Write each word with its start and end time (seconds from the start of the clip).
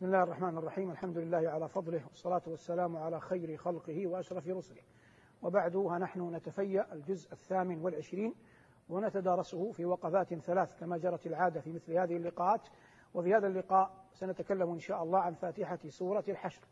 بسم 0.00 0.06
الله 0.06 0.22
الرحمن 0.22 0.58
الرحيم. 0.58 0.90
الحمد 0.90 1.18
لله 1.18 1.50
على 1.50 1.68
فضله 1.68 2.02
والصلاة 2.08 2.42
والسلام 2.46 2.96
على 2.96 3.20
خير 3.20 3.56
خلقه 3.56 4.06
وأشرف 4.06 4.48
رسله. 4.48 4.82
وبعد 5.42 5.76
نحن 5.76 6.34
نتفيأ 6.34 6.92
الجزء 6.92 7.32
الثامن 7.32 7.80
والعشرين 7.82 8.34
ونتدارسه 8.88 9.72
في 9.72 9.84
وقفات 9.84 10.34
ثلاث 10.34 10.80
كما 10.80 10.96
جرت 10.98 11.26
العادة 11.26 11.60
في 11.60 11.72
مثل 11.72 11.92
هذه 11.92 12.16
اللقاءات. 12.16 12.68
وفي 13.14 13.34
هذا 13.34 13.46
اللقاء 13.46 13.90
سنتكلم 14.12 14.70
إن 14.70 14.78
شاء 14.78 15.02
الله 15.02 15.18
عن 15.18 15.34
فاتحة 15.34 15.78
سورة 15.88 16.24
الحشر. 16.28 16.62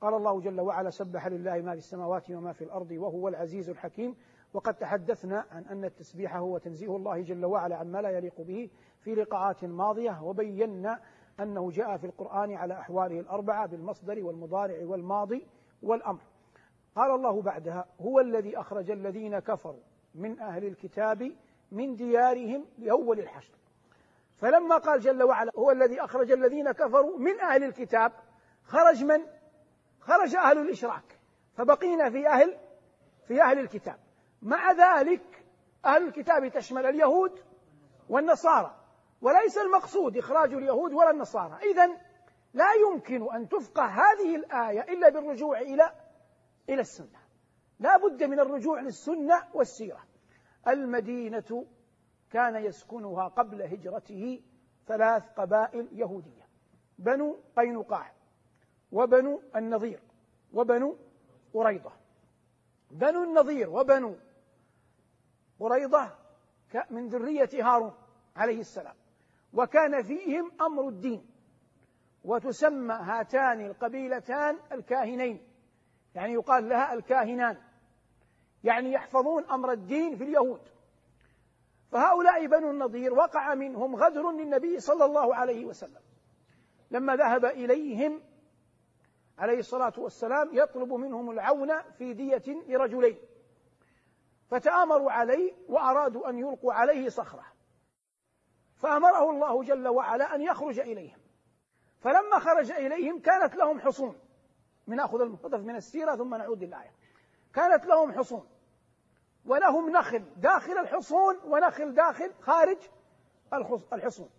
قال 0.00 0.14
الله 0.14 0.40
جل 0.40 0.60
وعلا 0.60 0.90
سبح 0.90 1.26
لله 1.26 1.62
ما 1.62 1.72
في 1.72 1.78
السماوات 1.78 2.30
وما 2.30 2.52
في 2.52 2.64
الأرض 2.64 2.90
وهو 2.90 3.28
العزيز 3.28 3.68
الحكيم. 3.68 4.16
وقد 4.54 4.74
تحدثنا 4.74 5.44
عن 5.50 5.64
أن 5.64 5.84
التسبيح 5.84 6.36
هو 6.36 6.58
تنزيه 6.58 6.96
الله 6.96 7.22
جل 7.22 7.44
وعلا 7.44 7.76
عما 7.76 8.02
لا 8.02 8.10
يليق 8.10 8.40
به 8.40 8.70
في 9.00 9.14
لقاءات 9.14 9.64
ماضية 9.64 10.22
وبينا 10.22 11.00
أنه 11.40 11.70
جاء 11.70 11.96
في 11.96 12.06
القرآن 12.06 12.54
على 12.54 12.74
أحواله 12.74 13.20
الأربعة 13.20 13.66
بالمصدر 13.66 14.24
والمضارع 14.24 14.78
والماضي 14.82 15.46
والأمر. 15.82 16.20
قال 16.96 17.10
الله 17.10 17.42
بعدها 17.42 17.86
هو 18.00 18.20
الذي 18.20 18.60
أخرج 18.60 18.90
الذين 18.90 19.38
كفروا 19.38 19.80
من 20.14 20.40
أهل 20.40 20.64
الكتاب 20.64 21.32
من 21.72 21.94
ديارهم 21.94 22.66
لأول 22.78 23.20
الحشر. 23.20 23.54
فلما 24.36 24.76
قال 24.76 25.00
جل 25.00 25.22
وعلا 25.22 25.52
هو 25.56 25.70
الذي 25.70 26.00
أخرج 26.00 26.32
الذين 26.32 26.72
كفروا 26.72 27.18
من 27.18 27.40
أهل 27.40 27.64
الكتاب 27.64 28.12
خرج 28.64 29.04
من؟ 29.04 29.26
خرج 30.00 30.36
أهل 30.36 30.58
الإشراك 30.58 31.18
فبقينا 31.54 32.10
في 32.10 32.28
أهل 32.28 32.56
في 33.28 33.42
أهل 33.42 33.58
الكتاب. 33.58 33.98
مع 34.42 34.72
ذلك 34.72 35.44
أهل 35.84 36.06
الكتاب 36.06 36.48
تشمل 36.48 36.86
اليهود 36.86 37.40
والنصارى. 38.08 38.85
وليس 39.22 39.58
المقصود 39.58 40.16
إخراج 40.16 40.54
اليهود 40.54 40.92
ولا 40.92 41.10
النصارى. 41.10 41.58
إذا 41.70 41.86
لا 42.54 42.72
يمكن 42.72 43.34
أن 43.34 43.48
تفقه 43.48 43.84
هذه 43.84 44.36
الآية 44.36 44.80
إلا 44.80 45.08
بالرجوع 45.08 45.60
إلى 45.60 45.92
إلى 46.68 46.80
السنة. 46.80 47.18
لا 47.80 47.96
بد 47.96 48.22
من 48.22 48.40
الرجوع 48.40 48.80
للسنة 48.80 49.44
والسيرة. 49.54 50.04
المدينة 50.68 51.66
كان 52.30 52.56
يسكنها 52.56 53.28
قبل 53.28 53.62
هجرته 53.62 54.42
ثلاث 54.86 55.24
قبائل 55.36 55.88
يهودية. 55.92 56.48
بنو 56.98 57.38
قينقاع 57.56 58.12
وبنو 58.92 59.42
النظير 59.56 60.00
وبنو 60.52 60.96
قريضة. 61.54 61.92
بنو 62.90 63.24
النظير 63.24 63.70
وبنو 63.70 64.16
قريضة 65.60 66.10
من 66.90 67.08
ذرية 67.08 67.50
هارون 67.54 67.94
عليه 68.36 68.60
السلام. 68.60 68.94
وكان 69.56 70.02
فيهم 70.02 70.52
أمر 70.60 70.88
الدين 70.88 71.26
وتسمى 72.24 72.94
هاتان 72.94 73.66
القبيلتان 73.66 74.58
الكاهنين 74.72 75.48
يعني 76.14 76.32
يقال 76.32 76.68
لها 76.68 76.94
الكاهنان 76.94 77.56
يعني 78.64 78.92
يحفظون 78.92 79.44
أمر 79.44 79.72
الدين 79.72 80.16
في 80.16 80.24
اليهود. 80.24 80.60
فهؤلاء 81.92 82.46
بنو 82.46 82.70
النضير 82.70 83.14
وقع 83.14 83.54
منهم 83.54 83.96
غدر 83.96 84.30
للنبي 84.30 84.80
صلى 84.80 85.04
الله 85.04 85.34
عليه 85.34 85.64
وسلم 85.64 86.00
لما 86.90 87.16
ذهب 87.16 87.44
إليهم 87.44 88.22
عليه 89.38 89.58
الصلاة 89.58 89.92
والسلام 89.98 90.48
يطلب 90.52 90.92
منهم 90.92 91.30
العون 91.30 91.82
في 91.98 92.14
دية 92.14 92.42
لرجلين 92.68 93.18
فتآمروا 94.50 95.12
عليه 95.12 95.52
وأرادوا 95.68 96.28
أن 96.28 96.38
يلقوا 96.38 96.72
عليه 96.72 97.08
صخرة. 97.08 97.55
فأمره 98.76 99.30
الله 99.30 99.62
جل 99.62 99.88
وعلا 99.88 100.34
أن 100.34 100.42
يخرج 100.42 100.78
إليهم. 100.78 101.18
فلما 102.00 102.38
خرج 102.38 102.70
إليهم 102.70 103.20
كانت 103.20 103.54
لهم 103.54 103.80
حصون. 103.80 104.18
من 104.86 104.96
ناخذ 104.96 105.20
المقتطف 105.20 105.60
من 105.60 105.76
السيرة 105.76 106.16
ثم 106.16 106.34
نعود 106.34 106.64
للآية. 106.64 106.92
كانت 107.54 107.86
لهم 107.86 108.12
حصون. 108.12 108.48
ولهم 109.46 109.90
نخل 109.90 110.24
داخل 110.36 110.78
الحصون 110.78 111.36
ونخل 111.44 111.94
داخل 111.94 112.32
خارج 112.40 112.78
الحصون. 113.92 114.30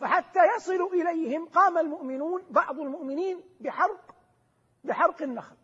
فحتى 0.00 0.40
يصلوا 0.56 0.90
إليهم 0.90 1.48
قام 1.48 1.78
المؤمنون 1.78 2.42
بعض 2.50 2.80
المؤمنين 2.80 3.40
بحرق 3.60 4.14
بحرق 4.84 5.22
النخل. 5.22 5.56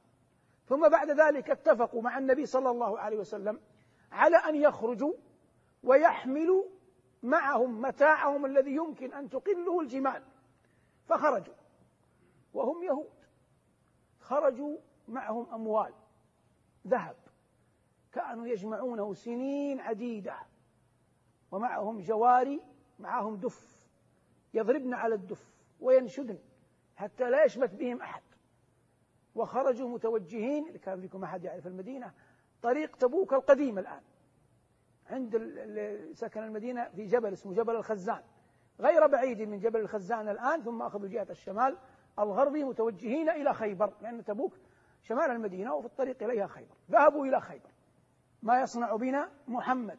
ثم 0.69 0.89
بعد 0.89 1.11
ذلك 1.11 1.51
اتفقوا 1.51 2.03
مع 2.03 2.19
النبي 2.19 2.47
صلى 2.47 2.71
الله 2.71 2.99
عليه 2.99 3.19
وسلم 3.19 3.61
على 4.13 4.37
أن 4.37 4.55
يخرجوا 4.55 5.13
ويحملوا 5.83 6.65
معهم 7.27 7.81
متاعهم 7.81 8.47
الذي 8.47 8.75
يمكن 8.75 9.13
أن 9.13 9.31
تقله 9.31 9.81
الجمال. 9.81 10.23
فخرجوا. 11.09 11.55
وهم 12.55 12.83
يهود. 12.83 13.11
خرجوا 14.21 14.77
معهم 15.09 15.55
أموال. 15.55 15.93
ذهب. 16.87 17.17
كانوا 18.13 18.47
يجمعونه 18.47 19.15
سنين 19.15 19.81
عديدة. 19.81 20.37
ومعهم 21.51 22.01
جواري 22.01 22.61
معهم 22.99 23.37
دف. 23.37 23.87
يضربن 24.55 24.95
على 24.95 25.15
الدف 25.15 25.55
وينشدن 25.81 26.39
حتى 26.97 27.31
لا 27.31 27.45
يشمت 27.45 27.71
بهم 27.75 28.01
أحد. 28.01 28.23
وخرجوا 29.35 29.89
متوجهين 29.89 30.67
اللي 30.67 30.79
كان 30.79 31.01
فيكم 31.01 31.25
أحد 31.25 31.45
يعرف 31.45 31.67
المدينة 31.67 32.13
طريق 32.63 32.97
تبوك 32.97 33.33
القديم 33.33 33.79
الآن. 33.79 34.03
عند 35.11 35.37
سكن 36.13 36.43
المدينة 36.43 36.89
في 36.89 37.07
جبل 37.07 37.33
اسمه 37.33 37.55
جبل 37.55 37.77
الخزان. 37.77 38.23
غير 38.81 39.07
بعيد 39.07 39.41
من 39.41 39.59
جبل 39.59 39.81
الخزان 39.81 40.29
الآن 40.29 40.63
ثم 40.63 40.83
أخذوا 40.83 41.09
جهة 41.09 41.27
الشمال 41.31 41.77
الغربي 42.19 42.65
متوجهين 42.65 43.31
إلى 43.31 43.55
خيبر 43.55 43.93
لأن 44.03 44.25
تبوك 44.25 44.53
شمال 45.03 45.31
المدينة 45.31 45.75
وفي 45.75 45.87
الطريق 45.87 46.23
إليها 46.23 46.47
خيبر. 46.47 46.75
ذهبوا 46.91 47.27
إلى 47.27 47.41
خيبر. 47.41 47.71
ما 48.43 48.61
يصنع 48.61 48.97
بنا 48.97 49.31
محمد. 49.49 49.99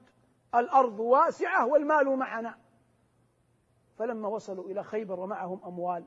الأرض 0.56 1.00
واسعة 1.00 1.66
والمال 1.66 2.18
معنا. 2.18 2.58
فلما 3.98 4.28
وصلوا 4.28 4.70
إلى 4.70 4.84
خيبر 4.84 5.20
ومعهم 5.20 5.62
أموال 5.66 6.06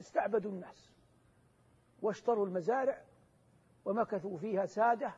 استعبدوا 0.00 0.50
الناس. 0.50 0.92
واشتروا 2.02 2.46
المزارع 2.46 3.02
ومكثوا 3.84 4.38
فيها 4.38 4.66
سادة 4.66 5.14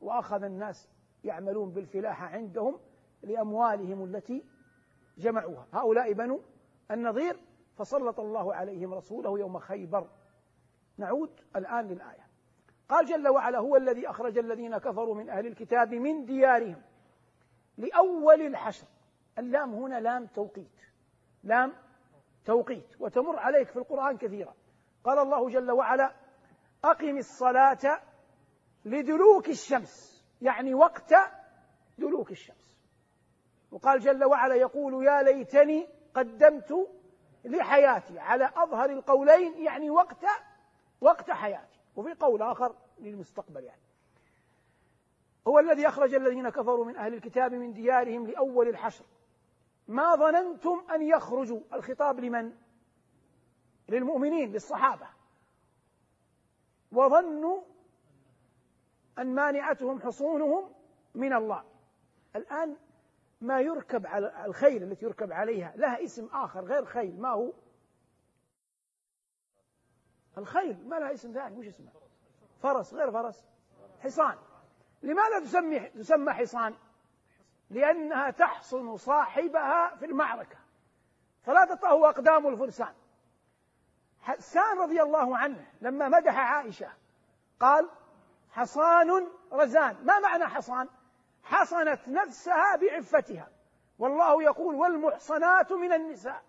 وأخذ 0.00 0.42
الناس 0.42 0.88
يعملون 1.24 1.70
بالفلاحة 1.70 2.26
عندهم 2.26 2.80
لأموالهم 3.22 4.04
التي 4.04 4.44
جمعوها. 5.18 5.66
هؤلاء 5.72 6.12
بنو 6.12 6.40
النظير 6.90 7.40
فسلط 7.76 8.20
الله 8.20 8.54
عليهم 8.54 8.94
رسوله 8.94 9.38
يوم 9.38 9.58
خيبر. 9.58 10.08
نعود 10.98 11.40
الآن 11.56 11.88
للآية. 11.88 12.26
قال 12.88 13.06
جل 13.06 13.28
وعلا 13.28 13.58
هو 13.58 13.76
الذي 13.76 14.10
أخرج 14.10 14.38
الذين 14.38 14.78
كفروا 14.78 15.14
من 15.14 15.30
أهل 15.30 15.46
الكتاب 15.46 15.94
من 15.94 16.24
ديارهم 16.24 16.82
لأول 17.78 18.40
الحشر. 18.40 18.86
اللام 19.38 19.74
هنا 19.74 20.00
لام 20.00 20.26
توقيت. 20.26 20.80
لام 21.42 21.72
توقيت. 22.44 23.00
وتمر 23.00 23.38
عليك 23.38 23.68
في 23.68 23.76
القرآن 23.76 24.16
كثيرا. 24.16 24.54
قال 25.04 25.18
الله 25.18 25.48
جل 25.48 25.70
وعلا 25.70 26.14
أقم 26.84 27.16
الصلاة 27.16 28.00
لدلوك 28.84 29.48
الشمس. 29.48 30.09
يعني 30.42 30.74
وقت 30.74 31.14
دلوك 31.98 32.30
الشمس. 32.30 32.76
وقال 33.70 34.00
جل 34.00 34.24
وعلا 34.24 34.54
يقول 34.54 35.06
يا 35.06 35.22
ليتني 35.22 35.88
قدمت 36.14 36.88
لحياتي 37.44 38.18
على 38.18 38.50
أظهر 38.56 38.90
القولين 38.90 39.64
يعني 39.64 39.90
وقت 39.90 40.24
وقت 41.00 41.30
حياتي. 41.30 41.80
وفي 41.96 42.14
قول 42.14 42.42
آخر 42.42 42.74
للمستقبل 42.98 43.64
يعني. 43.64 43.82
هو 45.48 45.58
الذي 45.58 45.88
أخرج 45.88 46.14
الذين 46.14 46.48
كفروا 46.48 46.84
من 46.84 46.96
أهل 46.96 47.14
الكتاب 47.14 47.54
من 47.54 47.72
ديارهم 47.72 48.26
لأول 48.26 48.68
الحشر. 48.68 49.04
ما 49.88 50.16
ظننتم 50.16 50.84
أن 50.94 51.02
يخرجوا 51.02 51.60
الخطاب 51.72 52.20
لمن؟ 52.20 52.52
للمؤمنين 53.88 54.52
للصحابة. 54.52 55.06
وظنوا 56.92 57.62
أن 59.18 59.34
مانعتهم 59.34 60.00
حصونهم 60.00 60.72
من 61.14 61.32
الله. 61.32 61.64
الآن 62.36 62.76
ما 63.40 63.60
يركب 63.60 64.06
على 64.06 64.44
الخيل 64.44 64.82
التي 64.82 65.04
يركب 65.04 65.32
عليها 65.32 65.72
لها 65.76 66.04
اسم 66.04 66.26
آخر 66.32 66.64
غير 66.64 66.84
خيل 66.84 67.20
ما 67.20 67.28
هو؟ 67.28 67.52
الخيل 70.38 70.88
ما 70.88 70.96
لها 70.96 71.12
اسم 71.12 71.32
ثاني 71.32 71.58
وش 71.58 71.66
اسمه 71.66 71.90
فرس 72.62 72.94
غير 72.94 73.12
فرس. 73.12 73.44
حصان. 74.00 74.38
لماذا 75.02 75.40
تسمي 75.40 75.80
تسمى 75.80 76.32
حصان؟ 76.32 76.74
لأنها 77.70 78.30
تحصن 78.30 78.96
صاحبها 78.96 79.96
في 79.96 80.04
المعركة. 80.04 80.58
فلا 81.42 81.64
تطأه 81.64 82.08
أقدام 82.08 82.48
الفرسان. 82.48 82.94
حسان 84.20 84.78
رضي 84.78 85.02
الله 85.02 85.36
عنه 85.36 85.66
لما 85.80 86.08
مدح 86.08 86.38
عائشة 86.38 86.92
قال 87.60 87.90
حصان 88.50 89.28
رزان. 89.52 89.96
ما 90.04 90.18
معنى 90.18 90.44
حصان؟ 90.44 90.88
حصنت 91.42 92.08
نفسها 92.08 92.76
بعفتها. 92.76 93.48
والله 93.98 94.42
يقول 94.42 94.74
والمحصنات 94.74 95.72
من 95.72 95.92
النساء. 95.92 96.42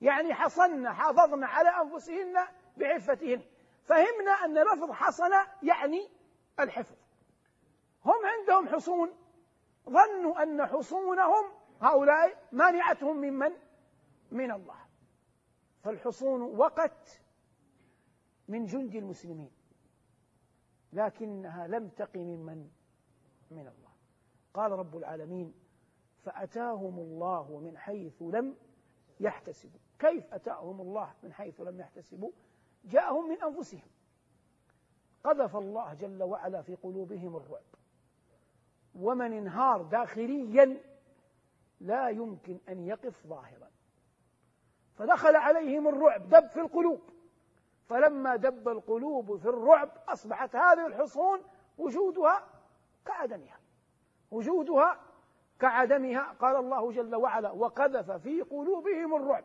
يعني 0.00 0.34
حصن 0.34 0.92
حافظن 0.92 1.44
على 1.44 1.68
أنفسهن 1.68 2.46
بعفتهن. 2.76 3.42
فهمنا 3.84 4.30
أن 4.44 4.58
لفظ 4.58 4.90
حصن 4.90 5.30
يعني 5.62 6.08
الحفظ. 6.60 6.96
هم 8.04 8.26
عندهم 8.26 8.68
حصون. 8.68 9.12
ظنوا 9.90 10.42
أن 10.42 10.66
حصونهم 10.66 11.44
هؤلاء 11.80 12.42
مانعتهم 12.52 13.16
ممن 13.16 13.52
من 14.30 14.50
الله. 14.50 14.78
فالحصون 15.84 16.42
وقت 16.42 17.20
من 18.48 18.66
جند 18.66 18.94
المسلمين. 18.94 19.55
لكنها 20.96 21.66
لم 21.66 21.88
تق 21.88 22.16
ممن؟ 22.16 22.70
من 23.50 23.58
الله. 23.58 23.92
قال 24.54 24.72
رب 24.72 24.96
العالمين 24.96 25.54
فأتاهم 26.24 26.98
الله 26.98 27.58
من 27.58 27.78
حيث 27.78 28.22
لم 28.22 28.56
يحتسبوا. 29.20 29.80
كيف 29.98 30.34
أتاهم 30.34 30.80
الله 30.80 31.14
من 31.22 31.32
حيث 31.32 31.60
لم 31.60 31.80
يحتسبوا؟ 31.80 32.30
جاءهم 32.84 33.28
من 33.28 33.42
أنفسهم. 33.42 33.88
قذف 35.24 35.56
الله 35.56 35.94
جل 35.94 36.22
وعلا 36.22 36.62
في 36.62 36.74
قلوبهم 36.74 37.36
الرعب. 37.36 37.64
ومن 38.94 39.32
انهار 39.32 39.82
داخليا 39.82 40.80
لا 41.80 42.08
يمكن 42.08 42.58
أن 42.68 42.86
يقف 42.86 43.26
ظاهرا. 43.26 43.70
فدخل 44.94 45.36
عليهم 45.36 45.88
الرعب 45.88 46.28
دب 46.28 46.46
في 46.46 46.60
القلوب. 46.60 47.00
فلما 47.88 48.36
دب 48.36 48.68
القلوب 48.68 49.36
في 49.36 49.48
الرعب 49.48 49.90
أصبحت 50.08 50.56
هذه 50.56 50.86
الحصون 50.86 51.40
وجودها 51.78 52.44
كعدمها. 53.06 53.58
وجودها 54.30 55.00
كعدمها 55.60 56.32
قال 56.40 56.56
الله 56.56 56.92
جل 56.92 57.14
وعلا 57.14 57.50
وقذف 57.50 58.10
في 58.10 58.42
قلوبهم 58.42 59.14
الرعب. 59.14 59.44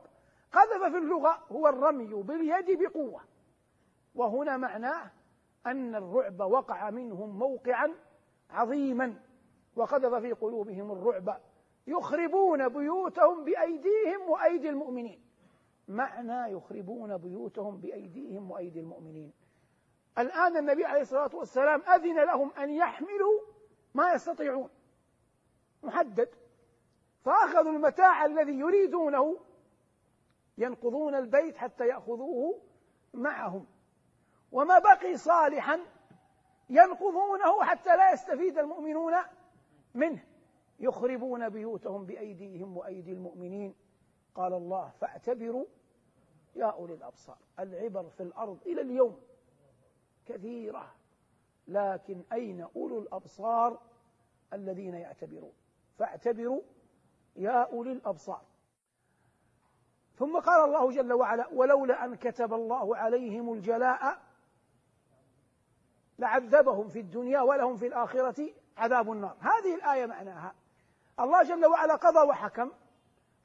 قذف 0.51 0.83
في 0.91 0.97
اللغة 0.97 1.37
هو 1.51 1.67
الرمي 1.67 2.23
باليد 2.23 2.81
بقوة. 2.83 3.21
وهنا 4.15 4.57
معناه 4.57 5.11
أن 5.65 5.95
الرعب 5.95 6.39
وقع 6.39 6.89
منهم 6.89 7.39
موقعا 7.39 7.95
عظيما. 8.49 9.15
وقذف 9.75 10.13
في 10.13 10.31
قلوبهم 10.31 10.91
الرعب 10.91 11.41
يخربون 11.87 12.69
بيوتهم 12.69 13.43
بأيديهم 13.43 14.29
وأيدي 14.29 14.69
المؤمنين. 14.69 15.30
معنى 15.91 16.51
يخربون 16.51 17.17
بيوتهم 17.17 17.77
بأيديهم 17.77 18.51
وأيدي 18.51 18.79
المؤمنين. 18.79 19.33
الآن 20.17 20.57
النبي 20.57 20.85
عليه 20.85 21.01
الصلاة 21.01 21.35
والسلام 21.35 21.81
أذن 21.81 22.25
لهم 22.25 22.51
أن 22.53 22.69
يحملوا 22.69 23.39
ما 23.93 24.13
يستطيعون. 24.13 24.69
محدد. 25.83 26.29
فأخذوا 27.23 27.71
المتاع 27.71 28.25
الذي 28.25 28.59
يريدونه 28.59 29.37
ينقضون 30.57 31.15
البيت 31.15 31.57
حتى 31.57 31.87
يأخذوه 31.87 32.61
معهم. 33.13 33.67
وما 34.51 34.79
بقي 34.79 35.17
صالحا 35.17 35.79
ينقضونه 36.69 37.63
حتى 37.63 37.97
لا 37.97 38.13
يستفيد 38.13 38.57
المؤمنون 38.57 39.13
منه. 39.93 40.23
يخربون 40.79 41.49
بيوتهم 41.49 42.05
بأيديهم 42.05 42.77
وأيدي 42.77 43.11
المؤمنين. 43.11 43.75
قال 44.35 44.53
الله 44.53 44.89
فاعتبروا 44.89 45.65
يا 46.55 46.65
أولي 46.65 46.93
الأبصار 46.93 47.37
العبر 47.59 48.09
في 48.09 48.23
الأرض 48.23 48.57
إلى 48.65 48.81
اليوم 48.81 49.19
كثيرة 50.25 50.93
لكن 51.67 52.23
أين 52.33 52.67
أولو 52.75 52.99
الأبصار 52.99 53.79
الذين 54.53 54.93
يعتبرون؟ 54.93 55.53
فاعتبروا 55.97 56.61
يا 57.35 57.63
أولي 57.63 57.91
الأبصار. 57.91 58.41
ثم 60.15 60.39
قال 60.39 60.65
الله 60.65 60.91
جل 60.91 61.13
وعلا 61.13 61.47
ولولا 61.53 62.05
أن 62.05 62.15
كتب 62.15 62.53
الله 62.53 62.97
عليهم 62.97 63.53
الجلاء 63.53 64.21
لعذبهم 66.19 66.87
في 66.87 66.99
الدنيا 66.99 67.41
ولهم 67.41 67.75
في 67.77 67.87
الآخرة 67.87 68.49
عذاب 68.77 69.11
النار. 69.11 69.37
هذه 69.39 69.75
الآية 69.75 70.05
معناها 70.05 70.55
الله 71.19 71.43
جل 71.43 71.65
وعلا 71.65 71.95
قضى 71.95 72.27
وحكم 72.27 72.71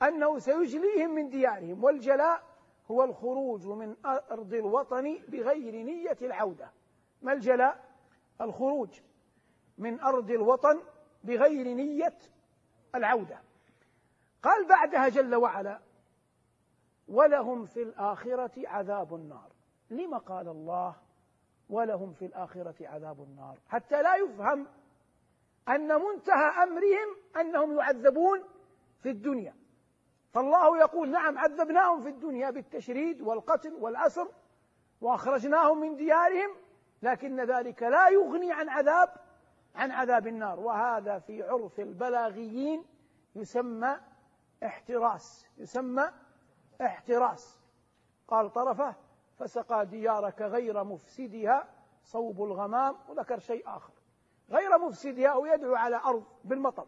أنه 0.02 0.38
سيجليهم 0.38 1.10
من 1.10 1.28
ديارهم 1.28 1.84
والجلاء 1.84 2.55
هو 2.90 3.04
الخروج 3.04 3.66
من 3.66 3.96
أرض 4.06 4.54
الوطن 4.54 5.18
بغير 5.28 5.74
نية 5.74 6.16
العودة. 6.22 6.70
ما 7.22 7.32
الجلاء؟ 7.32 7.84
الخروج 8.40 9.00
من 9.78 10.00
أرض 10.00 10.30
الوطن 10.30 10.80
بغير 11.24 11.74
نية 11.74 12.18
العودة. 12.94 13.38
قال 14.42 14.68
بعدها 14.68 15.08
جل 15.08 15.34
وعلا 15.34 15.80
ولهم 17.08 17.66
في 17.66 17.82
الآخرة 17.82 18.68
عذاب 18.68 19.14
النار. 19.14 19.52
لما 19.90 20.18
قال 20.18 20.48
الله 20.48 20.96
ولهم 21.70 22.12
في 22.12 22.26
الآخرة 22.26 22.88
عذاب 22.88 23.22
النار 23.22 23.58
حتى 23.68 24.02
لا 24.02 24.16
يفهم 24.16 24.66
أن 25.68 25.88
منتهى 25.88 26.62
أمرهم 26.62 27.16
أنهم 27.40 27.78
يعذبون 27.78 28.42
في 29.02 29.10
الدنيا. 29.10 29.54
فالله 30.36 30.78
يقول 30.78 31.10
نعم 31.10 31.38
عذبناهم 31.38 32.00
في 32.00 32.08
الدنيا 32.08 32.50
بالتشريد 32.50 33.20
والقتل 33.20 33.74
والأسر 33.74 34.28
وأخرجناهم 35.00 35.80
من 35.80 35.96
ديارهم 35.96 36.50
لكن 37.02 37.40
ذلك 37.40 37.82
لا 37.82 38.08
يغني 38.08 38.52
عن 38.52 38.68
عذاب 38.68 39.08
عن 39.74 39.90
عذاب 39.90 40.26
النار. 40.26 40.60
وهذا 40.60 41.18
في 41.18 41.42
عرف 41.42 41.80
البلاغيين 41.80 42.84
يسمى 43.34 43.96
احتراس 44.64 45.46
يسمى 45.58 46.10
احتراس. 46.82 47.60
قال 48.28 48.52
طرفه 48.52 48.94
فسقى 49.38 49.86
ديارك 49.86 50.42
غير 50.42 50.84
مفسدها 50.84 51.68
صوب 52.04 52.42
الغمام 52.42 52.96
وذكر 53.08 53.38
شيء 53.38 53.68
آخر. 53.68 53.92
غير 54.50 54.78
مفسدها 54.78 55.28
أو 55.28 55.46
يدعو 55.46 55.74
على 55.74 55.96
أرض 55.96 56.24
بالمطر. 56.44 56.86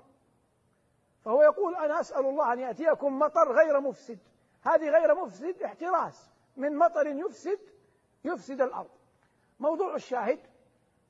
فهو 1.25 1.43
يقول 1.43 1.77
أنا 1.77 2.01
أسأل 2.01 2.27
الله 2.27 2.53
أن 2.53 2.59
يأتيكم 2.59 3.19
مطر 3.19 3.53
غير 3.53 3.81
مفسد. 3.81 4.19
هذه 4.63 4.91
غير 4.91 5.15
مفسد 5.15 5.63
احتراس. 5.63 6.31
من 6.57 6.77
مطر 6.77 7.07
يفسد 7.07 7.59
يفسد 8.25 8.61
الأرض. 8.61 8.91
موضوع 9.61 9.95
الشاهد. 9.95 10.39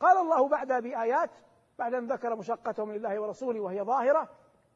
قال 0.00 0.19
الله 0.19 0.49
بعدها 0.49 0.81
بآيات 0.81 1.31
بعد 1.78 1.94
أن 1.94 2.06
ذكر 2.06 2.37
مشقتهم 2.37 2.93
لله 2.93 3.20
ورسوله 3.20 3.60
وهي 3.60 3.82
ظاهرة 3.82 4.28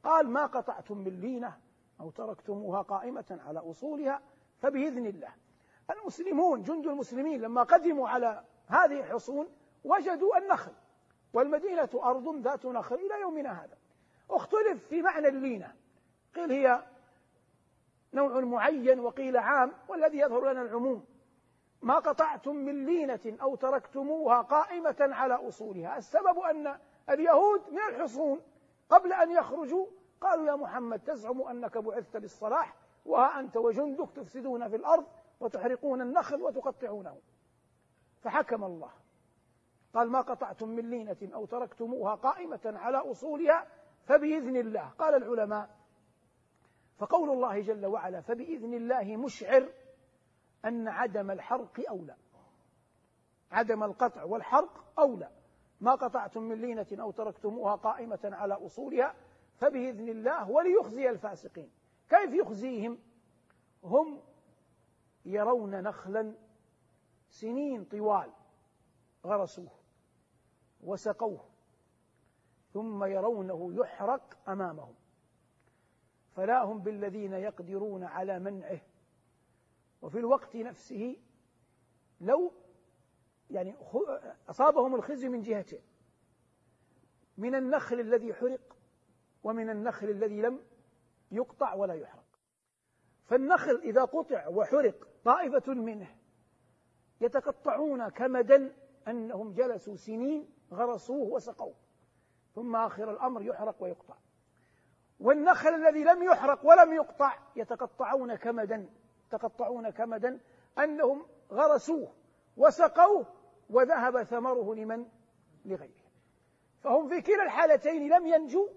قال 0.04 0.28
ما 0.28 0.46
قطعتم 0.46 0.98
من 0.98 1.20
لينة 1.20 1.58
أو 2.00 2.10
تركتموها 2.10 2.82
قائمة 2.82 3.40
على 3.46 3.58
أصولها 3.58 4.20
فبإذن 4.58 5.06
الله. 5.06 5.34
المسلمون 5.90 6.62
جند 6.62 6.86
المسلمين 6.86 7.40
لما 7.40 7.62
قدموا 7.62 8.08
على 8.08 8.44
هذه 8.66 9.00
الحصون 9.00 9.48
وجدوا 9.84 10.38
النخل. 10.38 10.72
والمدينة 11.32 11.88
أرض 11.94 12.36
ذات 12.36 12.66
نخل 12.66 12.96
إلى 12.96 13.20
يومنا 13.20 13.64
هذا. 13.64 13.76
اختلف 14.36 14.86
في 14.88 15.02
معنى 15.02 15.28
اللينة. 15.28 15.74
قيل 16.34 16.52
هي 16.52 16.82
نوع 18.14 18.40
معين 18.40 19.00
وقيل 19.00 19.36
عام 19.36 19.72
والذي 19.88 20.18
يظهر 20.18 20.50
لنا 20.50 20.62
العموم. 20.62 21.04
ما 21.82 21.94
قطعتم 21.94 22.56
من 22.56 22.86
لينة 22.86 23.36
أو 23.42 23.54
تركتموها 23.54 24.42
قائمة 24.42 24.96
على 25.00 25.34
أصولها. 25.34 25.98
السبب 25.98 26.38
أن 26.38 26.78
اليهود 27.10 27.60
من 27.70 27.82
الحصون 27.88 28.40
قبل 28.88 29.12
أن 29.12 29.30
يخرجوا. 29.30 29.86
قالوا 30.20 30.46
يا 30.46 30.56
محمد 30.56 31.00
تزعم 31.00 31.42
أنك 31.42 31.78
بعثت 31.78 32.16
بالصلاح 32.16 32.74
وها 33.04 33.40
أنت 33.40 33.56
وجندك 33.56 34.10
تفسدون 34.10 34.68
في 34.68 34.76
الأرض 34.76 35.06
وتحرقون 35.40 36.00
النخل 36.00 36.42
وتقطعونه. 36.42 37.16
فحكم 38.22 38.64
الله. 38.64 38.90
قال 39.94 40.10
ما 40.10 40.20
قطعتم 40.20 40.68
من 40.68 40.90
لينة 40.90 41.16
أو 41.34 41.46
تركتموها 41.46 42.14
قائمة 42.14 42.60
على 42.64 42.98
أصولها 42.98 43.66
فبإذن 44.04 44.56
الله. 44.56 44.88
قال 44.88 45.14
العلماء 45.14 45.70
فقول 46.98 47.30
الله 47.30 47.60
جل 47.60 47.86
وعلا 47.86 48.20
فبإذن 48.20 48.74
الله 48.74 49.16
مشعر 49.16 49.72
أن 50.64 50.88
عدم 50.88 51.30
الحرق 51.30 51.88
أولى. 51.88 52.16
عدم 53.50 53.82
القطع 53.82 54.24
والحرق 54.24 54.84
أولى. 54.98 55.30
ما 55.80 55.94
قطعتم 55.94 56.42
من 56.42 56.60
لينة 56.60 56.86
أو 56.92 57.10
تركتموها 57.10 57.74
قائمة 57.74 58.20
على 58.24 58.54
أصولها 58.54 59.14
فبإذن 59.56 60.08
الله 60.08 60.50
وليخزي 60.50 61.10
الفاسقين. 61.10 61.70
كيف 62.08 62.34
يخزيهم؟ 62.34 62.98
هم 63.84 64.20
يرون 65.24 65.82
نخلا 65.82 66.34
سنين 67.30 67.84
طوال 67.84 68.30
غرسوه 69.26 69.70
وسقوه. 70.80 71.51
ثم 72.72 73.04
يرونه 73.04 73.74
يحرق 73.74 74.38
أمامهم. 74.48 74.94
فلا 76.36 76.64
هم 76.64 76.78
بالذين 76.78 77.32
يقدرون 77.32 78.04
على 78.04 78.38
منعه. 78.38 78.80
وفي 80.02 80.18
الوقت 80.18 80.56
نفسه 80.56 81.16
لو 82.20 82.52
يعني 83.50 83.74
أصابهم 84.48 84.94
الخزي 84.94 85.28
من 85.28 85.42
جهتين 85.42 85.82
من 87.38 87.54
النخل 87.54 88.00
الذي 88.00 88.34
حرق 88.34 88.76
ومن 89.44 89.70
النخل 89.70 90.10
الذي 90.10 90.42
لم 90.42 90.60
يقطع 91.30 91.74
ولا 91.74 91.94
يحرق. 91.94 92.24
فالنخل 93.24 93.76
إذا 93.76 94.04
قطع 94.04 94.48
وحرق 94.48 95.08
طائفة 95.24 95.74
منه 95.74 96.16
يتقطعون 97.20 98.08
كمدا 98.08 98.76
أنهم 99.08 99.52
جلسوا 99.52 99.96
سنين 99.96 100.48
غرسوه 100.72 101.28
وسقوه. 101.28 101.74
ثم 102.54 102.76
آخر 102.76 103.10
الأمر 103.10 103.42
يحرق 103.42 103.76
ويقطع. 103.80 104.14
والنخل 105.20 105.68
الذي 105.68 106.04
لم 106.04 106.22
يحرق 106.22 106.66
ولم 106.66 106.92
يقطع 106.92 107.38
يتقطعون 107.56 108.34
كمدا 108.34 108.88
يتقطعون 109.26 109.90
كمدا 109.90 110.40
أنهم 110.78 111.26
غرسوه 111.52 112.12
وسقوه 112.56 113.26
وذهب 113.70 114.22
ثمره 114.22 114.74
لمن؟ 114.74 115.06
لغيره. 115.64 116.02
فهم 116.80 117.08
في 117.08 117.20
كلا 117.20 117.42
الحالتين 117.42 118.08
لم 118.08 118.26
ينجوا 118.26 118.68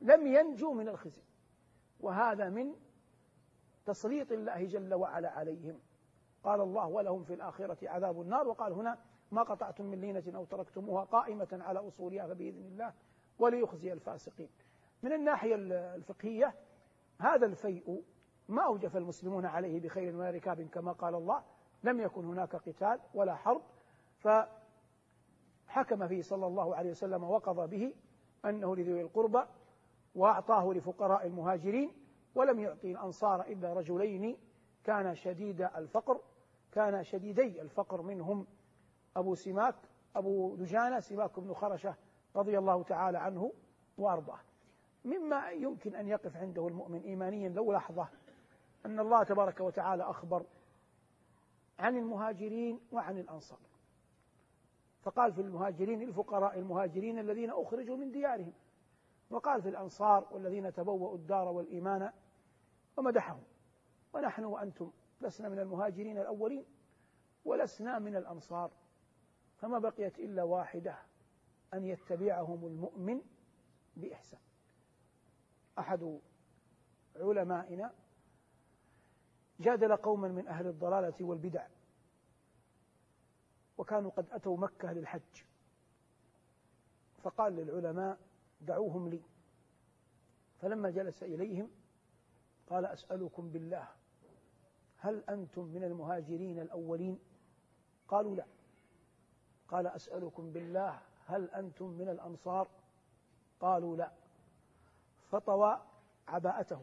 لم 0.00 0.26
ينجوا 0.26 0.74
من 0.74 0.88
الخزي. 0.88 1.22
وهذا 2.00 2.48
من 2.48 2.74
تسليط 3.86 4.32
الله 4.32 4.64
جل 4.64 4.94
وعلا 4.94 5.30
عليهم. 5.30 5.80
قال 6.44 6.60
الله 6.60 6.86
ولهم 6.86 7.24
في 7.24 7.34
الآخرة 7.34 7.88
عذاب 7.88 8.20
النار 8.20 8.48
وقال 8.48 8.72
هنا 8.72 8.98
ما 9.34 9.42
قطعتم 9.42 9.84
من 9.84 10.00
لينة 10.00 10.22
أو 10.34 10.44
تركتموها 10.44 11.04
قائمة 11.04 11.48
على 11.52 11.78
أصولها 11.78 12.26
فبإذن 12.26 12.64
الله 12.64 12.92
وليخزي 13.38 13.92
الفاسقين. 13.92 14.48
من 15.02 15.12
الناحية 15.12 15.54
الفقهية 15.94 16.54
هذا 17.20 17.46
الفيء 17.46 18.02
ما 18.48 18.62
أوجف 18.62 18.96
المسلمون 18.96 19.46
عليه 19.46 19.80
بخير 19.80 20.16
ولا 20.16 20.30
ركاب 20.30 20.62
كما 20.62 20.92
قال 20.92 21.14
الله. 21.14 21.42
لم 21.84 22.00
يكن 22.00 22.24
هناك 22.24 22.56
قتال 22.56 23.00
ولا 23.14 23.34
حرب. 23.34 23.62
فحكم 24.18 26.08
فيه 26.08 26.22
صلى 26.22 26.46
الله 26.46 26.76
عليه 26.76 26.90
وسلم 26.90 27.24
وقضى 27.24 27.76
به 27.76 27.94
أنه 28.44 28.76
لذوي 28.76 29.00
القربى 29.00 29.42
وأعطاه 30.14 30.72
لفقراء 30.72 31.26
المهاجرين 31.26 31.92
ولم 32.34 32.60
يعطي 32.60 32.92
الأنصار 32.92 33.40
إلا 33.40 33.72
رجلين. 33.72 34.36
كان 34.84 35.14
شديد 35.14 35.60
الفقر 35.60 36.20
كان 36.72 37.04
شديدي 37.04 37.62
الفقر 37.62 38.02
منهم 38.02 38.46
أبو 39.16 39.34
سماك 39.34 39.74
أبو 40.16 40.56
دجانة 40.56 41.00
سماك 41.00 41.40
بن 41.40 41.54
خرشة 41.54 41.94
رضي 42.36 42.58
الله 42.58 42.82
تعالى 42.82 43.18
عنه 43.18 43.52
وأرضاه. 43.98 44.38
مما 45.04 45.50
يمكن 45.50 45.94
أن 45.94 46.08
يقف 46.08 46.36
عنده 46.36 46.68
المؤمن 46.68 47.00
إيمانيا 47.00 47.48
لو 47.48 47.72
لحظة 47.72 48.08
أن 48.86 49.00
الله 49.00 49.22
تبارك 49.22 49.60
وتعالى 49.60 50.02
أخبر 50.02 50.44
عن 51.78 51.96
المهاجرين 51.96 52.80
وعن 52.92 53.18
الأنصار. 53.18 53.58
فقال 55.02 55.32
في 55.32 55.40
المهاجرين 55.40 56.02
الفقراء 56.02 56.58
المهاجرين 56.58 57.18
الذين 57.18 57.50
أخرجوا 57.50 57.96
من 57.96 58.12
ديارهم. 58.12 58.52
وقال 59.30 59.62
في 59.62 59.68
الأنصار 59.68 60.28
والذين 60.30 60.72
تبوأوا 60.72 61.14
الدار 61.14 61.48
والإيمان 61.48 62.12
ومدحهم 62.96 63.42
ونحن 64.12 64.44
وأنتم 64.44 64.90
لسنا 65.20 65.48
من 65.48 65.58
المهاجرين 65.58 66.18
الأولين 66.18 66.64
ولسنا 67.44 67.98
من 67.98 68.16
الأنصار. 68.16 68.70
فما 69.64 69.78
بقيت 69.78 70.18
إلا 70.18 70.42
واحدة 70.42 70.98
أن 71.74 71.84
يتبعهم 71.84 72.66
المؤمن 72.66 73.20
بإحسان. 73.96 74.40
أحد 75.78 76.20
علمائنا 77.16 77.94
جادل 79.60 79.96
قوما 79.96 80.28
من 80.28 80.48
أهل 80.48 80.66
الضلالة 80.66 81.14
والبدع 81.20 81.66
وكانوا 83.78 84.10
قد 84.10 84.26
أتوا 84.30 84.56
مكة 84.56 84.92
للحج. 84.92 85.42
فقال 87.22 87.52
للعلماء 87.56 88.18
دعوهم 88.60 89.08
لي. 89.08 89.22
فلما 90.60 90.90
جلس 90.90 91.22
إليهم 91.22 91.70
قال 92.66 92.86
أسألكم 92.86 93.50
بالله 93.50 93.88
هل 94.96 95.24
أنتم 95.28 95.64
من 95.64 95.84
المهاجرين 95.84 96.58
الأولين؟ 96.58 97.18
قالوا 98.08 98.36
لا. 98.36 98.53
قال 99.68 99.86
أسألكم 99.86 100.52
بالله 100.52 101.00
هل 101.26 101.50
أنتم 101.50 101.86
من 101.86 102.08
الأنصار؟ 102.08 102.68
قالوا 103.60 103.96
لا. 103.96 104.12
فطوى 105.30 105.80
عباءته 106.28 106.82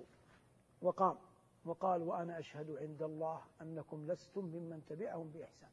وقام 0.82 1.18
وقال 1.66 2.02
وأنا 2.02 2.40
أشهد 2.40 2.72
عند 2.72 3.02
الله 3.04 3.42
أنكم 3.62 4.08
لستم 4.08 4.46
ممن 4.46 4.86
تبعهم 4.90 5.32
بإحسان. 5.32 5.70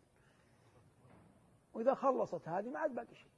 وإذا 1.74 1.94
خلصت 1.94 2.48
هذه 2.48 2.70
ما 2.70 2.78
عاد 2.78 2.94
باقي 2.94 3.14
شيء. 3.14 3.30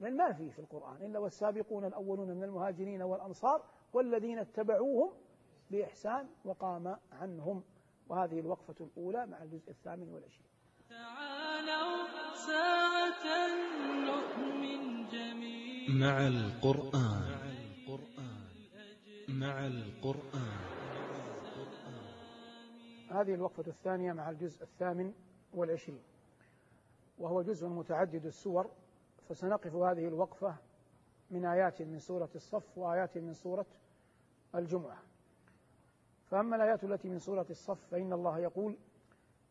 لأن 0.00 0.16
ما 0.16 0.32
في 0.32 0.50
في 0.50 0.58
القرآن 0.58 0.96
إلا 0.96 1.18
والسابقون 1.18 1.84
الأولون 1.84 2.28
من 2.28 2.44
المهاجرين 2.44 3.02
والأنصار 3.02 3.62
والذين 3.92 4.38
اتبعوهم 4.38 5.12
بإحسان 5.70 6.28
وقام 6.44 6.96
عنهم. 7.12 7.64
وهذه 8.08 8.40
الوقفة 8.40 8.74
الأولى 8.80 9.26
مع 9.26 9.42
الجزء 9.42 9.70
الثامن 9.70 10.08
والعشرين. 10.08 10.48
ساعة 12.48 13.24
نؤمن 14.08 15.06
جميعا. 15.12 15.88
مع 16.00 16.26
القرآن. 16.26 17.38
مع 19.28 19.66
القرآن. 19.66 20.58
هذه 23.10 23.34
الوقفة 23.34 23.64
الثانية 23.66 24.12
مع 24.12 24.30
الجزء 24.30 24.62
الثامن 24.62 25.12
والعشرين 25.54 26.02
وهو 27.18 27.42
جزء 27.42 27.66
متعدد 27.68 28.26
السور 28.26 28.70
فسنقف 29.28 29.74
هذه 29.74 30.08
الوقفة 30.08 30.56
من 31.30 31.44
آيات 31.44 31.82
من 31.82 31.98
سورة 31.98 32.28
الصف 32.34 32.78
وآيات 32.78 33.18
من 33.18 33.34
سورة 33.34 33.66
الجمعة. 34.54 34.98
فأما 36.30 36.56
الآيات 36.56 36.84
التي 36.84 37.08
من 37.08 37.18
سورة 37.18 37.46
الصف 37.50 37.78
فإن 37.90 38.12
الله 38.12 38.38
يقول 38.38 38.76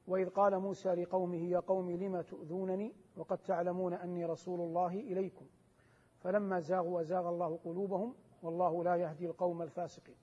وإذ 0.07 0.29
قال 0.29 0.59
موسى 0.59 0.89
لقومه 0.89 1.49
يا 1.49 1.59
قوم 1.59 1.91
لم 1.91 2.21
تؤذونني؟ 2.21 2.93
وقد 3.17 3.37
تعلمون 3.37 3.93
أني 3.93 4.25
رسول 4.25 4.59
الله 4.59 4.87
إليكم. 4.87 5.45
فلما 6.19 6.59
زاغوا 6.59 6.99
وزاغ 6.99 7.29
الله 7.29 7.59
قلوبهم 7.65 8.15
والله 8.43 8.83
لا 8.83 8.95
يهدي 8.95 9.25
القوم 9.25 9.61
الفاسقين. 9.61 10.15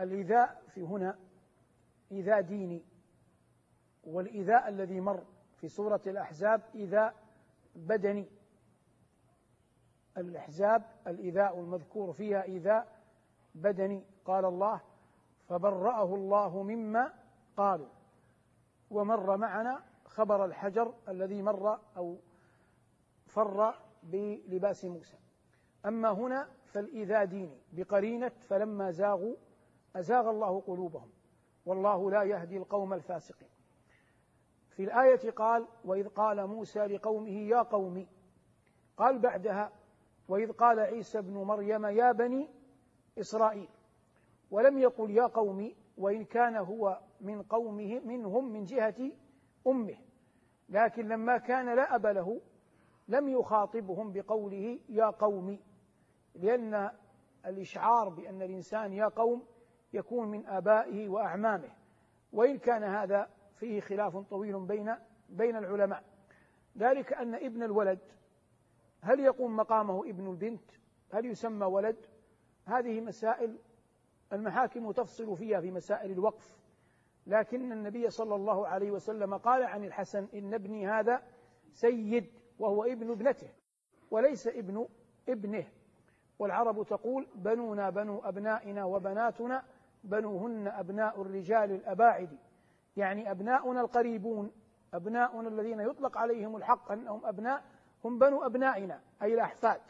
الإيذاء 0.00 0.62
في 0.68 0.82
هنا 0.82 1.18
إيذاء 2.12 2.40
ديني 2.40 2.84
والإيذاء 4.04 4.68
الذي 4.68 5.00
مر 5.00 5.24
في 5.56 5.68
سورة 5.68 6.00
الأحزاب 6.06 6.62
إيذاء 6.74 7.14
بدني. 7.74 8.26
الأحزاب 10.16 10.82
الإيذاء 11.06 11.60
المذكور 11.60 12.12
فيها 12.12 12.42
إيذاء 12.42 13.00
بدني 13.54 14.04
قال 14.24 14.44
الله 14.44 14.80
فبرأه 15.48 16.14
الله 16.14 16.62
مما 16.62 17.12
قالوا. 17.56 18.01
ومر 18.92 19.36
معنا 19.36 19.82
خبر 20.04 20.44
الحجر 20.44 20.94
الذي 21.08 21.42
مر 21.42 21.78
أو 21.96 22.18
فر 23.26 23.74
بلباس 24.02 24.84
موسى. 24.84 25.16
أما 25.86 26.10
هنا 26.10 26.48
فالإيذاء 26.64 27.24
ديني 27.24 27.60
بقرينة 27.72 28.28
فلما 28.28 28.90
زاغوا 28.90 29.36
أزاغ 29.96 30.30
الله 30.30 30.60
قلوبهم. 30.60 31.10
والله 31.66 32.10
لا 32.10 32.22
يهدي 32.22 32.56
القوم 32.56 32.92
الفاسقين. 32.92 33.48
في 34.70 34.84
الآية 34.84 35.30
قال 35.30 35.68
وإذ 35.84 36.08
قال 36.08 36.46
موسى 36.46 36.86
لقومه 36.86 37.48
يا 37.48 37.62
قوم. 37.62 38.06
قال 38.96 39.18
بعدها 39.18 39.72
وإذ 40.28 40.52
قال 40.52 40.80
عيسى 40.80 41.18
ابن 41.18 41.34
مريم 41.34 41.86
يا 41.86 42.12
بني 42.12 42.48
إسرائيل. 43.18 43.68
ولم 44.50 44.78
يقل 44.78 45.10
يا 45.10 45.26
قوم 45.26 45.74
وإن 45.98 46.24
كان 46.24 46.56
هو 46.56 47.00
من 47.22 47.42
قومه 47.42 48.00
منهم 48.00 48.52
من 48.52 48.64
جهة 48.64 49.12
أمه. 49.66 49.96
لكن 50.68 51.08
لما 51.08 51.38
كان 51.38 51.76
لا 51.76 51.94
أب 51.94 52.06
له 52.06 52.40
لم 53.08 53.28
يخاطبهم 53.28 54.12
بقوله 54.12 54.78
يا 54.88 55.10
قوم 55.10 55.58
لأن 56.34 56.90
الإشعار 57.46 58.08
بأن 58.08 58.42
الإنسان 58.42 58.92
يا 58.92 59.08
قوم 59.08 59.44
يكون 59.92 60.28
من 60.28 60.46
آبائه 60.46 61.08
وأعمامه. 61.08 61.70
وإن 62.32 62.58
كان 62.58 62.82
هذا 62.82 63.30
فيه 63.54 63.80
خلاف 63.80 64.16
طويل 64.16 64.66
بين 64.66 64.94
بين 65.28 65.56
العلماء. 65.56 66.04
ذلك 66.78 67.12
أن 67.12 67.34
ابن 67.34 67.62
الولد 67.62 67.98
هل 69.00 69.20
يقوم 69.20 69.56
مقامه 69.56 70.00
ابن 70.00 70.30
البنت؟ 70.30 70.70
هل 71.12 71.26
يسمى 71.26 71.66
ولد؟ 71.66 71.96
هذه 72.66 73.00
مسائل 73.00 73.58
المحاكم 74.32 74.92
تفصل 74.92 75.36
فيها 75.36 75.60
في 75.60 75.70
مسائل 75.70 76.10
الوقف. 76.10 76.61
لكن 77.26 77.72
النبي 77.72 78.10
صلى 78.10 78.34
الله 78.34 78.68
عليه 78.68 78.90
وسلم 78.90 79.36
قال 79.36 79.62
عن 79.62 79.84
الحسن 79.84 80.28
إن 80.34 80.54
ابني 80.54 80.88
هذا 80.88 81.22
سيد 81.72 82.26
وهو 82.58 82.84
ابن 82.84 83.10
ابنته 83.10 83.48
وليس 84.10 84.46
ابن 84.46 84.88
ابنه. 85.28 85.64
والعرب 86.38 86.86
تقول 86.86 87.26
بنونا 87.34 87.90
بنو 87.90 88.18
أبنائنا 88.18 88.84
وبناتنا 88.84 89.64
بنوهن 90.04 90.68
أبناء 90.68 91.22
الرجال 91.22 91.72
الأباعد. 91.72 92.38
يعني 92.96 93.30
أبناؤنا 93.30 93.80
القريبون 93.80 94.52
أبناؤنا 94.94 95.48
الذين 95.48 95.80
يطلق 95.80 96.18
عليهم 96.18 96.56
الحق 96.56 96.92
أنهم 96.92 97.26
أبناء 97.26 97.64
هم 98.04 98.18
بنو 98.18 98.46
أبنائنا 98.46 99.00
أي 99.22 99.34
الأحفاد. 99.34 99.80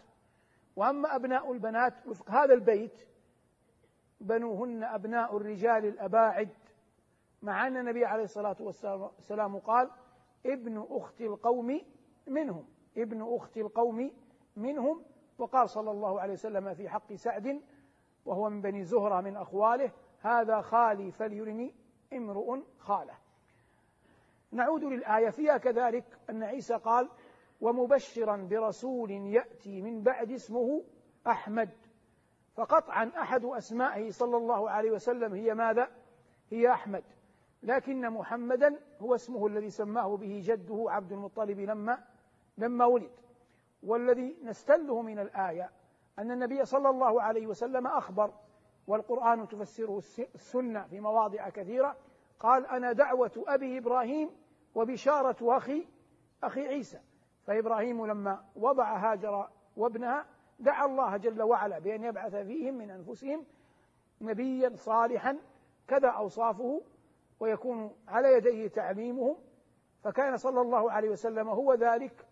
وأما 0.77 1.17
أبناء 1.17 1.53
البنات 1.53 2.07
وفق 2.07 2.31
هذا 2.31 2.55
البيت 2.55 3.09
بنوهن 4.21 4.85
أبناء 4.85 5.37
الرجال 5.37 5.85
الأباعد 5.85 6.49
مع 7.43 7.67
أن 7.67 7.77
النبي 7.77 8.05
عليه 8.05 8.25
الصلاة 8.25 8.57
والسلام 8.61 9.59
قال 9.59 9.91
ابن 10.47 10.87
أخت 10.91 11.21
القوم 11.21 11.81
منهم 12.27 12.65
ابن 12.97 13.35
أخت 13.37 13.57
القوم 13.57 14.11
منهم 14.57 15.03
وقال 15.39 15.71
صلى 15.71 15.91
الله 15.91 16.21
عليه 16.21 16.33
وسلم 16.33 16.75
في 16.75 16.89
حق 16.89 17.13
سعد 17.13 17.63
وهو 18.25 18.51
من 18.51 18.61
بني 18.61 18.85
زهرة 18.85 19.21
من 19.21 19.37
أخواله 19.37 19.93
هذا 20.21 20.61
خالي 20.61 21.11
فليرني 21.11 21.75
امرؤ 22.13 22.59
خاله. 22.79 23.15
نعود 24.53 24.85
للآية 24.85 25.31
فيها 25.31 25.59
كذلك 25.59 26.05
أن 26.31 26.43
عيسى 26.43 26.75
قال 26.75 27.09
ومبشرا 27.61 28.37
برسول 28.37 29.11
يأتي 29.11 29.83
من 29.83 30.03
بعد 30.03 30.31
اسمه 30.31 30.85
أحمد. 31.27 31.71
فقطعا 32.55 33.13
أحد 33.19 33.45
أسمائه 33.45 34.11
صلى 34.11 34.37
الله 34.37 34.71
عليه 34.71 34.91
وسلم 34.91 35.35
هي 35.35 35.55
ماذا؟ 35.55 35.89
هي 36.51 36.73
أحمد. 36.73 37.05
لكن 37.63 38.11
محمدا 38.11 38.79
هو 39.01 39.15
اسمه 39.15 39.47
الذي 39.47 39.71
سماه 39.71 40.17
به 40.17 40.41
جده 40.45 40.85
عبد 40.89 41.13
المطلب 41.13 41.61
لما 41.61 42.05
لما 42.59 42.85
ولد. 42.85 43.11
والذي 43.83 44.37
نستله 44.43 45.03
من 45.03 45.19
الآية 45.19 45.71
أن 46.19 46.31
النبي 46.31 46.65
صلى 46.65 46.91
الله 46.91 47.23
عليه 47.23 47.47
وسلم 47.47 47.87
أخبر 47.87 48.33
والقرآن 48.87 49.49
تفسره 49.49 49.99
السنة 50.35 50.83
في 50.83 51.01
مواضع 51.01 51.49
كثيرة 51.49 51.97
قال 52.41 52.67
أنا 52.67 52.93
دعوة 52.93 53.45
أبي 53.47 53.79
إبراهيم 53.79 54.31
وبشارة 54.75 55.57
أخي 55.57 55.87
أخي 56.43 56.69
عيسى. 56.69 57.01
فإبراهيم 57.47 58.07
لما 58.07 58.45
وضع 58.57 58.97
هاجر 58.97 59.49
وابنها 59.77 60.27
دعا 60.59 60.87
الله 60.87 61.17
جل 61.17 61.43
وعلا 61.43 61.79
بأن 61.79 62.05
يبعث 62.05 62.35
فيهم 62.35 62.75
من 62.75 62.91
أنفسهم 62.91 63.45
نبيا 64.21 64.73
صالحا 64.77 65.39
كذا 65.89 66.09
أوصافه 66.09 66.83
ويكون 67.43 67.97
على 68.09 68.33
يديه 68.33 68.69
تعليمهم 68.69 69.37
فكان 70.03 70.37
صلى 70.37 70.61
الله 70.61 70.93
عليه 70.93 71.11
وسلم 71.11 71.49
هو 71.49 71.75
ذلك 71.75 72.27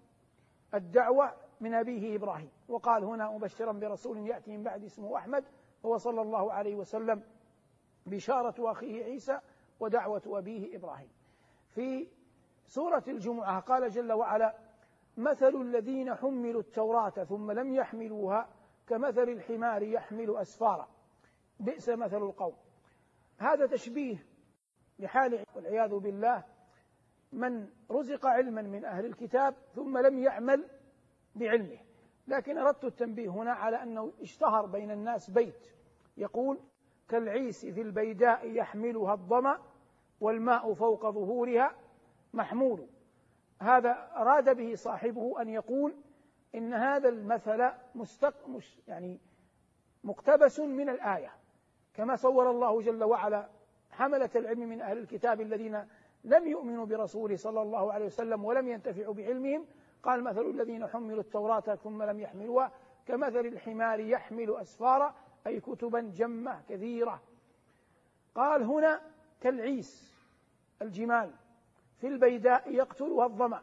الدعوة 0.75 1.33
من 1.61 1.75
أبيه 1.75 2.17
إبراهيم. 2.17 2.51
وقال 2.69 3.05
هنا 3.05 3.31
مبشرا 3.31 3.73
برسول 3.73 4.19
يأتي 4.27 4.57
من 4.57 4.63
بعد 4.63 4.85
اسمه 4.85 5.17
أحمد 5.17 5.45
هو 5.87 5.97
صلى 5.97 6.23
الله 6.23 6.53
عليه 6.53 6.75
وسلم 6.75 7.23
بشارة 8.07 8.71
أخيه 8.71 9.05
عيسى 9.05 9.41
ودعوة 9.81 10.23
أبيه 10.27 10.77
إبراهيم. 10.77 11.11
في 11.71 12.09
سورة 12.67 13.05
الجمعة 13.09 13.61
قال 13.61 13.91
جل 13.91 14.13
وعلا 14.13 14.55
مثل 15.17 15.61
الذين 15.61 16.15
حملوا 16.15 16.61
التوراة 16.61 17.25
ثم 17.25 17.51
لم 17.51 17.75
يحملوها 17.75 18.49
كمثل 18.87 19.23
الحمار 19.23 19.83
يحمل 19.83 20.37
أسفارا. 20.37 20.89
بئس 21.61 21.89
مثل 21.89 22.17
القوم. 22.17 22.55
هذا 23.39 23.67
تشبيه 23.67 24.30
لحال 25.01 25.45
والعياذ 25.55 25.95
بالله 25.95 26.45
من 27.33 27.69
رزق 27.91 28.27
علما 28.27 28.63
من 28.63 28.85
أهل 28.85 29.05
الكتاب 29.07 29.55
ثم 29.75 29.99
لم 29.99 30.19
يعمل 30.19 30.69
بعلمه. 31.35 31.79
لكن 32.29 32.59
أردت 32.59 32.85
التنبيه 32.85 33.29
هنا 33.29 33.53
على 33.53 33.83
أنه 33.83 34.13
اشتهر 34.21 34.67
بين 34.67 34.91
الناس 34.91 35.31
بيت. 35.31 35.67
يقول 36.17 36.59
كالعيس 37.09 37.67
في 37.67 37.81
البيداء 37.81 38.51
يحملها 38.51 39.13
الظمأ 39.13 39.59
والماء 40.21 40.75
فوق 40.75 41.11
ظهورها 41.11 41.75
محمول 42.33 42.87
هذا 43.61 44.11
أراد 44.17 44.57
به 44.57 44.75
صاحبه 44.75 45.43
أن 45.43 45.49
يقول 45.49 45.95
إن 46.55 46.75
هذا 46.75 47.09
المثل 47.09 47.71
مستق 47.95 48.35
يعني 48.89 49.21
مقتبس 50.05 50.61
من 50.61 50.89
الآية. 50.89 51.33
كما 51.95 52.17
صور 52.17 52.51
الله 52.51 52.81
جل 52.83 53.05
وعلا 53.05 53.49
حملة 54.01 54.31
العلم 54.37 54.69
من 54.69 54.81
أهل 54.81 54.99
الكتاب 54.99 55.41
الذين 55.41 55.87
لم 56.25 56.47
يؤمنوا 56.47 56.87
برسوله 56.87 57.37
صلى 57.37 57.63
الله 57.63 57.93
عليه 57.93 58.07
وسلم 58.07 58.45
ولم 58.45 58.69
ينتفعوا 58.69 59.15
بعلمهم. 59.15 59.67
قال 60.03 60.25
مثل 60.25 60.41
الذين 60.41 60.87
حملوا 60.87 61.21
التوراة 61.21 61.61
ثم 61.61 62.03
لم 62.03 62.21
يحملوها 62.21 62.73
كمثل 63.07 63.47
الحمار 63.47 64.01
يحمل 64.01 64.57
أسفارا 64.57 65.15
أي 65.47 65.61
كتبا 65.61 66.01
جمة 66.01 66.63
كثيرة. 66.69 67.23
قال 68.35 68.63
هنا 68.63 69.01
كالعيس 69.41 70.15
الجمال. 70.83 71.31
في 72.01 72.07
البيداء 72.07 72.73
يقتلها 72.73 73.27
الظمأ 73.27 73.63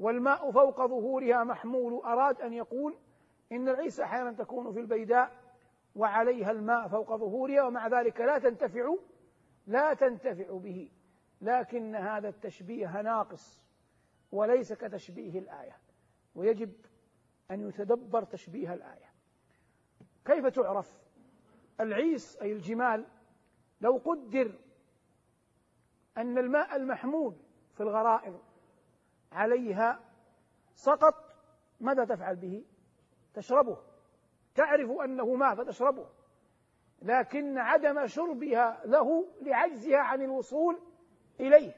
والماء 0.00 0.50
فوق 0.50 0.86
ظهورها 0.86 1.44
محمول. 1.44 2.02
أراد 2.04 2.40
أن 2.40 2.52
يقول 2.52 2.94
إن 3.52 3.68
العيس 3.68 4.00
أحيانا 4.00 4.32
تكون 4.32 4.72
في 4.72 4.80
البيداء 4.80 5.30
وعليها 5.96 6.50
الماء 6.50 6.88
فوق 6.88 7.16
ظهورها 7.16 7.62
ومع 7.62 7.86
ذلك 7.88 8.20
لا 8.20 8.38
تنتفع 8.38 8.94
لا 9.70 9.94
تنتفع 9.94 10.58
به 10.58 10.90
لكن 11.40 11.96
هذا 11.96 12.28
التشبيه 12.28 13.02
ناقص 13.02 13.62
وليس 14.32 14.72
كتشبيه 14.72 15.38
الآية. 15.38 15.76
ويجب 16.34 16.72
أن 17.50 17.68
يتدبر 17.68 18.24
تشبيه 18.24 18.74
الآية. 18.74 19.10
كيف 20.24 20.46
تعرف؟ 20.46 20.98
العيس 21.80 22.36
أي 22.36 22.52
الجمال 22.52 23.06
لو 23.80 23.96
قدر 23.96 24.58
أن 26.16 26.38
الماء 26.38 26.76
المحمول 26.76 27.36
في 27.74 27.82
الغرائر 27.82 28.40
عليها 29.32 30.00
سقط 30.74 31.14
ماذا 31.80 32.04
تفعل 32.04 32.36
به؟ 32.36 32.64
تشربه. 33.34 33.78
تعرف 34.54 34.90
أنه 34.90 35.34
ماء 35.34 35.54
فتشربه 35.54 36.08
لكن 37.02 37.58
عدم 37.58 38.06
شربها 38.06 38.80
له 38.84 39.26
لعجزها 39.42 39.98
عن 39.98 40.22
الوصول 40.22 40.78
إليه 41.40 41.72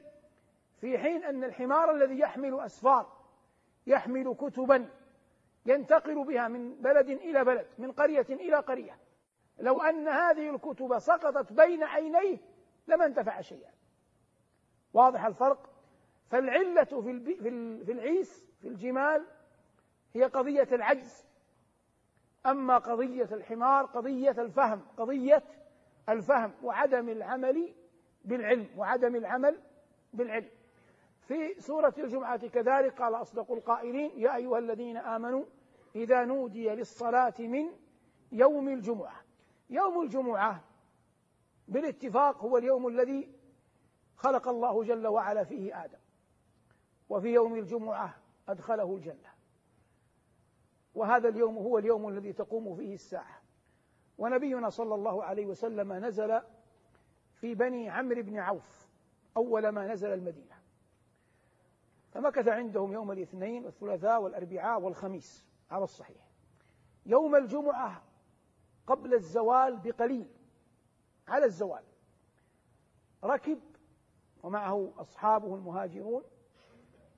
في 0.81 0.97
حين 0.97 1.23
أن 1.23 1.43
الحمار 1.43 1.91
الذي 1.91 2.19
يحمل 2.19 2.59
أسفار 2.59 3.23
يحمل 3.87 4.35
كتبا 4.35 4.89
ينتقل 5.65 6.25
بها 6.25 6.47
من 6.47 6.75
بلد 6.75 7.09
إلى 7.09 7.43
بلد 7.43 7.67
من 7.77 7.91
قرية 7.91 8.25
إلى 8.29 8.55
قرية. 8.55 8.97
لو 9.59 9.81
أن 9.81 10.07
هذه 10.07 10.49
الكتب 10.49 10.99
سقطت 10.99 11.53
بين 11.53 11.83
عينيه 11.83 12.37
لما 12.87 13.05
انتفع 13.05 13.41
شيئا. 13.41 13.71
واضح 14.93 15.25
الفرق؟ 15.25 15.69
فالعلة 16.29 16.83
في 16.83 17.35
في 17.85 17.91
العيس 17.91 18.45
في 18.61 18.67
الجمال 18.67 19.25
هي 20.13 20.23
قضية 20.23 20.67
العجز. 20.71 21.25
أما 22.45 22.77
قضية 22.77 23.29
الحمار 23.31 23.85
قضية 23.85 24.31
الفهم 24.31 24.81
قضية 24.97 25.43
الفهم 26.09 26.51
وعدم 26.63 27.09
العمل 27.09 27.73
بالعلم 28.25 28.67
وعدم 28.77 29.15
العمل 29.15 29.59
بالعلم. 30.13 30.49
في 31.27 31.61
سورة 31.61 31.93
الجمعة 31.97 32.47
كذلك 32.47 33.01
قال 33.01 33.15
أصدق 33.15 33.51
القائلين 33.51 34.11
يا 34.15 34.35
أيها 34.35 34.59
الذين 34.59 34.97
آمنوا 34.97 35.45
إذا 35.95 36.25
نودي 36.25 36.69
للصلاة 36.69 37.33
من 37.39 37.65
يوم 38.31 38.69
الجمعة. 38.69 39.23
يوم 39.69 40.01
الجمعة 40.01 40.63
بالاتفاق 41.67 42.43
هو 42.43 42.57
اليوم 42.57 42.87
الذي 42.87 43.29
خلق 44.15 44.47
الله 44.47 44.83
جل 44.83 45.07
وعلا 45.07 45.43
فيه 45.43 45.83
آدم 45.85 45.99
وفي 47.09 47.33
يوم 47.33 47.55
الجمعة 47.55 48.15
أدخله 48.49 48.95
الجنة. 48.95 49.32
وهذا 50.95 51.29
اليوم 51.29 51.57
هو 51.57 51.77
اليوم 51.77 52.09
الذي 52.09 52.33
تقوم 52.33 52.75
فيه 52.75 52.93
الساعة. 52.93 53.41
ونبينا 54.17 54.69
صلى 54.69 54.95
الله 54.95 55.23
عليه 55.23 55.45
وسلم 55.45 55.93
نزل 55.93 56.41
في 57.33 57.55
بني 57.55 57.89
عمرو 57.89 58.21
بن 58.21 58.37
عوف 58.37 58.87
أول 59.37 59.69
ما 59.69 59.87
نزل 59.93 60.13
المدينة. 60.13 60.55
فمكث 62.11 62.47
عندهم 62.47 62.93
يوم 62.93 63.11
الاثنين 63.11 63.65
والثلاثاء 63.65 64.21
والأربعاء 64.21 64.81
والخميس 64.81 65.47
على 65.71 65.83
الصحيح. 65.83 66.27
يوم 67.05 67.35
الجمعة 67.35 68.01
قبل 68.87 69.13
الزوال 69.13 69.77
بقليل 69.77 70.27
على 71.27 71.45
الزوال. 71.45 71.83
ركب 73.23 73.59
ومعه 74.43 74.93
أصحابه 74.97 75.55
المهاجرون 75.55 76.23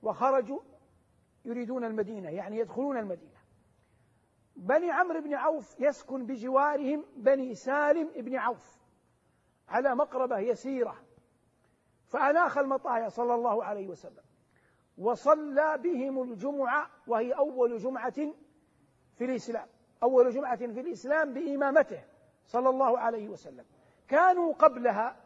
وخرجوا 0.02 0.60
يريدون 1.44 1.84
المدينة 1.84 2.30
يعني 2.30 2.58
يدخلون 2.58 2.96
المدينة. 2.96 3.35
بني 4.56 4.90
عمرو 4.90 5.20
بن 5.20 5.34
عوف 5.34 5.80
يسكن 5.80 6.26
بجوارهم 6.26 7.04
بني 7.16 7.54
سالم 7.54 8.08
بن 8.16 8.36
عوف 8.36 8.78
على 9.68 9.94
مقربة 9.94 10.38
يسيرة 10.38 10.96
فأناخ 12.06 12.58
المطايا 12.58 13.08
صلى 13.08 13.34
الله 13.34 13.64
عليه 13.64 13.88
وسلم 13.88 14.24
وصلى 14.98 15.78
بهم 15.78 16.22
الجمعة 16.22 16.90
وهي 17.06 17.32
أول 17.32 17.78
جمعة 17.78 18.32
في 19.16 19.24
الإسلام 19.24 19.66
أول 20.02 20.30
جمعة 20.30 20.56
في 20.56 20.80
الإسلام 20.80 21.32
بإمامته 21.32 22.04
صلى 22.46 22.68
الله 22.68 22.98
عليه 22.98 23.28
وسلم. 23.28 23.64
كانوا 24.08 24.54
قبلها 24.54 25.16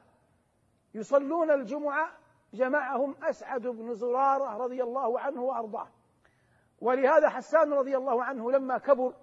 يصلون 0.94 1.50
الجمعة 1.50 2.12
جمعهم 2.54 3.14
أسعد 3.22 3.66
بن 3.66 3.94
زرارة 3.94 4.56
رضي 4.56 4.82
الله 4.82 5.20
عنه 5.20 5.42
وأرضاه. 5.42 5.88
ولهذا 6.80 7.28
حسان 7.28 7.72
رضي 7.72 7.96
الله 7.96 8.24
عنه 8.24 8.50
لما 8.50 8.78
كبر 8.78 9.14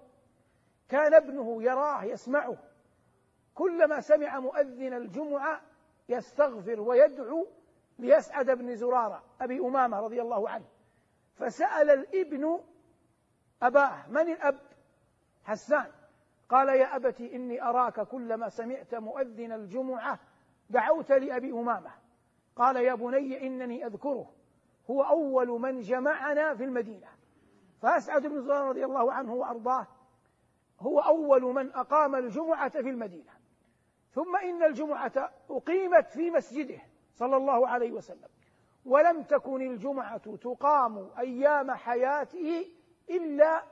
كان 0.88 1.14
ابنه 1.14 1.62
يراه 1.62 2.04
يسمعه. 2.04 2.56
كلما 3.54 4.00
سمع 4.00 4.40
مؤذن 4.40 4.94
الجمعة 4.94 5.60
يستغفر 6.08 6.80
ويدعو 6.80 7.46
ليسعد 7.98 8.50
بن 8.50 8.76
زرارة 8.76 9.22
أبي 9.40 9.58
أمامة 9.58 10.00
رضي 10.00 10.22
الله 10.22 10.48
عنه. 10.48 10.64
فسأل 11.34 11.90
الابن 11.90 12.60
أباه 13.62 14.08
من 14.08 14.32
الأب؟ 14.32 14.58
حسان. 15.44 15.86
قال 16.48 16.68
يا 16.68 16.96
أبت 16.96 17.20
إني 17.20 17.62
أراك 17.62 18.00
كلما 18.00 18.48
سمعت 18.48 18.94
مؤذن 18.94 19.52
الجمعة 19.52 20.18
دعوت 20.70 21.12
لأبي 21.12 21.50
أمامة. 21.50 21.90
قال 22.56 22.76
يا 22.76 22.94
بني 22.94 23.46
إنني 23.46 23.86
أذكره. 23.86 24.30
هو 24.90 25.02
أول 25.02 25.48
من 25.48 25.80
جمعنا 25.80 26.54
في 26.54 26.64
المدينة. 26.64 27.17
فأسعد 27.82 28.26
بن 28.26 28.42
زرارة 28.42 28.68
رضي 28.68 28.84
الله 28.84 29.12
عنه 29.12 29.34
وأرضاه. 29.34 29.86
هو 30.80 31.00
أول 31.00 31.42
من 31.42 31.72
أقام 31.74 32.14
الجمعة 32.14 32.68
في 32.68 32.90
المدينة. 32.90 33.32
ثم 34.12 34.36
إن 34.36 34.62
الجمعة 34.62 35.32
أقيمت 35.50 36.10
في 36.10 36.30
مسجده 36.30 36.80
صلى 37.14 37.36
الله 37.36 37.68
عليه 37.68 37.92
وسلم. 37.92 38.28
ولم 38.84 39.22
تكن 39.22 39.62
الجمعة 39.62 40.36
تقام 40.36 41.10
أيام 41.18 41.70
حياته 41.70 42.66
إلا 43.10 43.62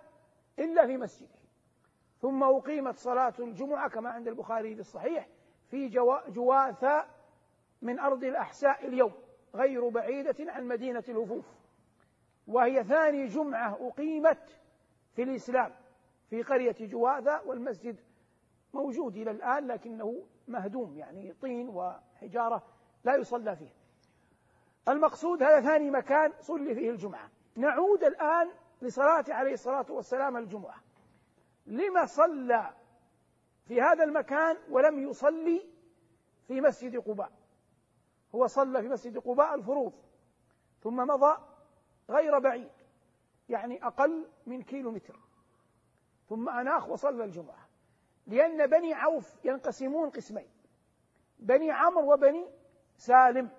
إلا 0.59 0.87
في 0.87 0.97
مسجده. 0.97 1.37
ثم 2.21 2.43
أقيمت 2.43 2.97
صلاة 2.97 3.35
الجمعة 3.39 3.89
كما 3.89 4.11
عند 4.11 4.29
البخاري 4.29 4.75
في 4.75 4.81
الصحيح 4.81 5.29
في 5.71 5.89
جواثة 6.29 7.07
من 7.83 7.99
أرض 7.99 8.25
الأحساء 8.25 8.87
اليوم 8.87 9.13
غير 9.55 9.89
بعيدة 9.89 10.53
عن 10.53 10.69
مدينة 10.69 11.05
الهفوف 11.09 11.45
وهي 12.47 12.85
ثاني 12.85 13.27
جمعة 13.27 13.89
أقيمت 13.89 14.61
في 15.15 15.23
الإسلام 15.23 15.73
في 16.31 16.43
قرية 16.43 16.77
جواثة 16.81 17.43
والمسجد 17.47 18.01
موجود 18.75 19.17
إلى 19.17 19.31
الآن 19.31 19.67
لكنه 19.67 20.27
مهدوم 20.49 20.97
يعني 20.97 21.33
طين 21.33 21.69
وحجارة 21.69 22.63
لا 23.05 23.17
يصلى 23.17 23.57
فيه. 23.57 23.71
المقصود 24.89 25.43
هذا 25.43 25.61
ثاني 25.61 25.91
مكان 25.91 26.33
صلي 26.41 26.75
فيه 26.75 26.91
الجمعة. 26.91 27.31
نعود 27.57 28.05
الآن 28.05 28.51
لصلاة 28.83 29.25
عليه 29.29 29.53
الصلاة 29.53 29.87
والسلام 29.89 30.37
الجمعة. 30.37 30.83
لما 31.67 32.07
صلى 32.07 32.75
في 33.69 33.81
هذا 33.81 34.05
المكان 34.05 34.57
ولم 34.71 35.09
يصلي 35.11 35.67
في 36.49 36.61
مسجد 36.61 36.97
قباء؟ 36.97 37.33
هو 38.35 38.47
صلى 38.47 38.83
في 38.83 38.89
مسجد 38.89 39.19
قباء 39.19 39.55
الفروض 39.55 39.93
ثم 40.83 40.97
مضى 40.97 41.37
غير 42.11 42.39
بعيد. 42.39 42.71
يعني 43.49 43.87
أقل 43.87 44.27
من 44.47 44.63
كيلو 44.63 44.91
متر 44.91 45.17
ثم 46.29 46.49
أناخ 46.49 46.89
وصلى 46.89 47.25
الجمعة. 47.25 47.69
لأن 48.27 48.67
بني 48.67 48.95
عوف 48.95 49.45
ينقسمون 49.45 50.11
قسمين. 50.11 50.49
بني 51.39 51.71
عمرو 51.71 52.13
وبني 52.13 52.49
سالم. 52.97 53.51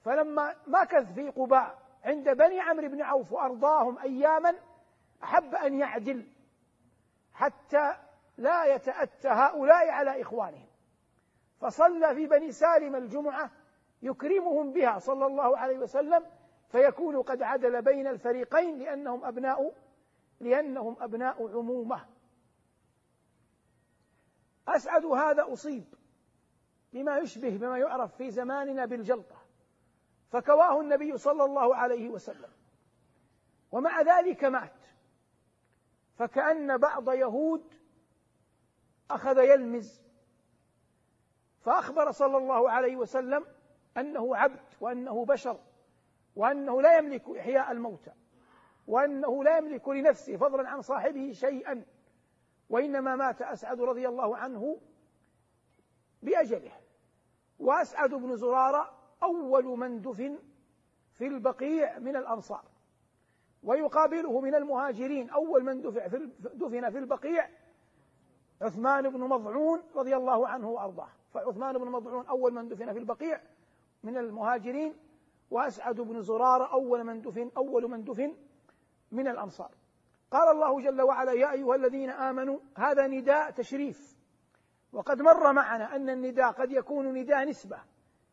فلما 0.00 0.56
مكث 0.66 1.12
في 1.12 1.30
قباء 1.30 1.78
عند 2.04 2.28
بني 2.28 2.60
عمرو 2.60 2.88
بن 2.88 3.02
عوف 3.02 3.32
وأرضاهم 3.32 3.98
أياما 3.98 4.54
أحب 5.24 5.54
أن 5.54 5.78
يعدل 5.78 6.26
حتى 7.32 7.96
لا 8.36 8.64
يتأتى 8.64 9.28
هؤلاء 9.28 9.88
على 9.88 10.22
إخوانهم. 10.22 10.66
فصلى 11.60 12.14
في 12.14 12.26
بني 12.26 12.52
سالم 12.52 12.96
الجمعة 12.96 13.50
يكرمهم 14.02 14.72
بها 14.72 14.98
صلى 14.98 15.26
الله 15.26 15.58
عليه 15.58 15.78
وسلم 15.78 16.26
فيكون 16.72 17.22
قد 17.22 17.42
عدل 17.42 17.82
بين 17.82 18.06
الفريقين 18.06 18.78
لأنهم 18.78 19.24
أبناء 19.24 19.74
لأنهم 20.40 20.96
أبناء 21.00 21.58
عمومة. 21.58 22.06
أسعد 24.68 25.04
هذا 25.04 25.52
أصيب 25.52 25.94
بما 26.92 27.18
يشبه 27.18 27.56
بما 27.56 27.78
يعرف 27.78 28.16
في 28.16 28.30
زماننا 28.30 28.86
بالجلطة 28.86 29.36
فكواه 30.30 30.80
النبي 30.80 31.18
صلى 31.18 31.44
الله 31.44 31.76
عليه 31.76 32.08
وسلم. 32.08 32.50
ومع 33.72 34.00
ذلك 34.00 34.44
مات 34.44 34.72
فكأن 36.16 36.78
بعض 36.78 37.10
يهود 37.10 37.74
أخذ 39.10 39.38
يلمز 39.38 40.02
فأخبر 41.60 42.10
صلى 42.10 42.36
الله 42.36 42.70
عليه 42.70 42.96
وسلم 42.96 43.46
أنه 43.96 44.36
عبد 44.36 44.74
وأنه 44.80 45.24
بشر. 45.24 45.60
وأنه 46.36 46.82
لا 46.82 46.98
يملك 46.98 47.36
إحياء 47.38 47.72
الموتى 47.72 48.12
وأنه 48.86 49.44
لا 49.44 49.58
يملك 49.58 49.88
لنفسه 49.88 50.36
فضلا 50.36 50.68
عن 50.68 50.82
صاحبه 50.82 51.32
شيئا 51.32 51.84
وإنما 52.70 53.16
مات 53.16 53.42
أسعد 53.42 53.80
رضي 53.80 54.08
الله 54.08 54.36
عنه 54.36 54.78
بأجله. 56.22 56.72
وأسعد 57.58 58.14
بن 58.14 58.36
زرارة 58.36 58.92
أول 59.22 59.64
من 59.64 60.02
دفن 60.02 60.38
في 61.12 61.26
البقيع 61.26 61.98
من 61.98 62.16
الأنصار 62.16 62.64
ويقابله 63.62 64.40
من 64.40 64.54
المهاجرين 64.54 65.30
أول 65.30 65.64
من 65.64 65.80
دفن 66.54 66.90
في 66.90 66.98
البقيع 66.98 67.48
عثمان 68.62 69.10
بن 69.10 69.20
مضعون 69.20 69.82
رضي 69.94 70.16
الله 70.16 70.48
عنه 70.48 70.70
وأرضاه. 70.70 71.08
فعثمان 71.34 71.78
بن 71.78 71.88
مضعون 71.88 72.26
أول 72.26 72.54
من 72.54 72.68
دفن 72.68 72.92
في 72.92 72.98
البقيع 72.98 73.40
من 74.02 74.16
المهاجرين 74.16 74.94
وأسعد 75.52 76.00
بن 76.00 76.22
زرارة 76.22 76.72
أول 76.72 77.04
من 77.04 77.22
دفن 77.22 77.50
أول 77.56 77.90
من 77.90 78.04
دفن 78.04 78.34
من 79.12 79.28
الأنصار. 79.28 79.70
قال 80.30 80.50
الله 80.50 80.80
جل 80.80 81.02
وعلا 81.02 81.32
يا 81.32 81.52
أيها 81.52 81.74
الذين 81.74 82.10
آمنوا 82.10 82.58
هذا 82.76 83.06
نداء 83.06 83.50
تشريف. 83.50 84.16
وقد 84.92 85.22
مر 85.22 85.52
معنا 85.52 85.96
أن 85.96 86.10
النداء 86.10 86.52
قد 86.52 86.72
يكون 86.72 87.14
نداء 87.14 87.48
نسبة. 87.48 87.78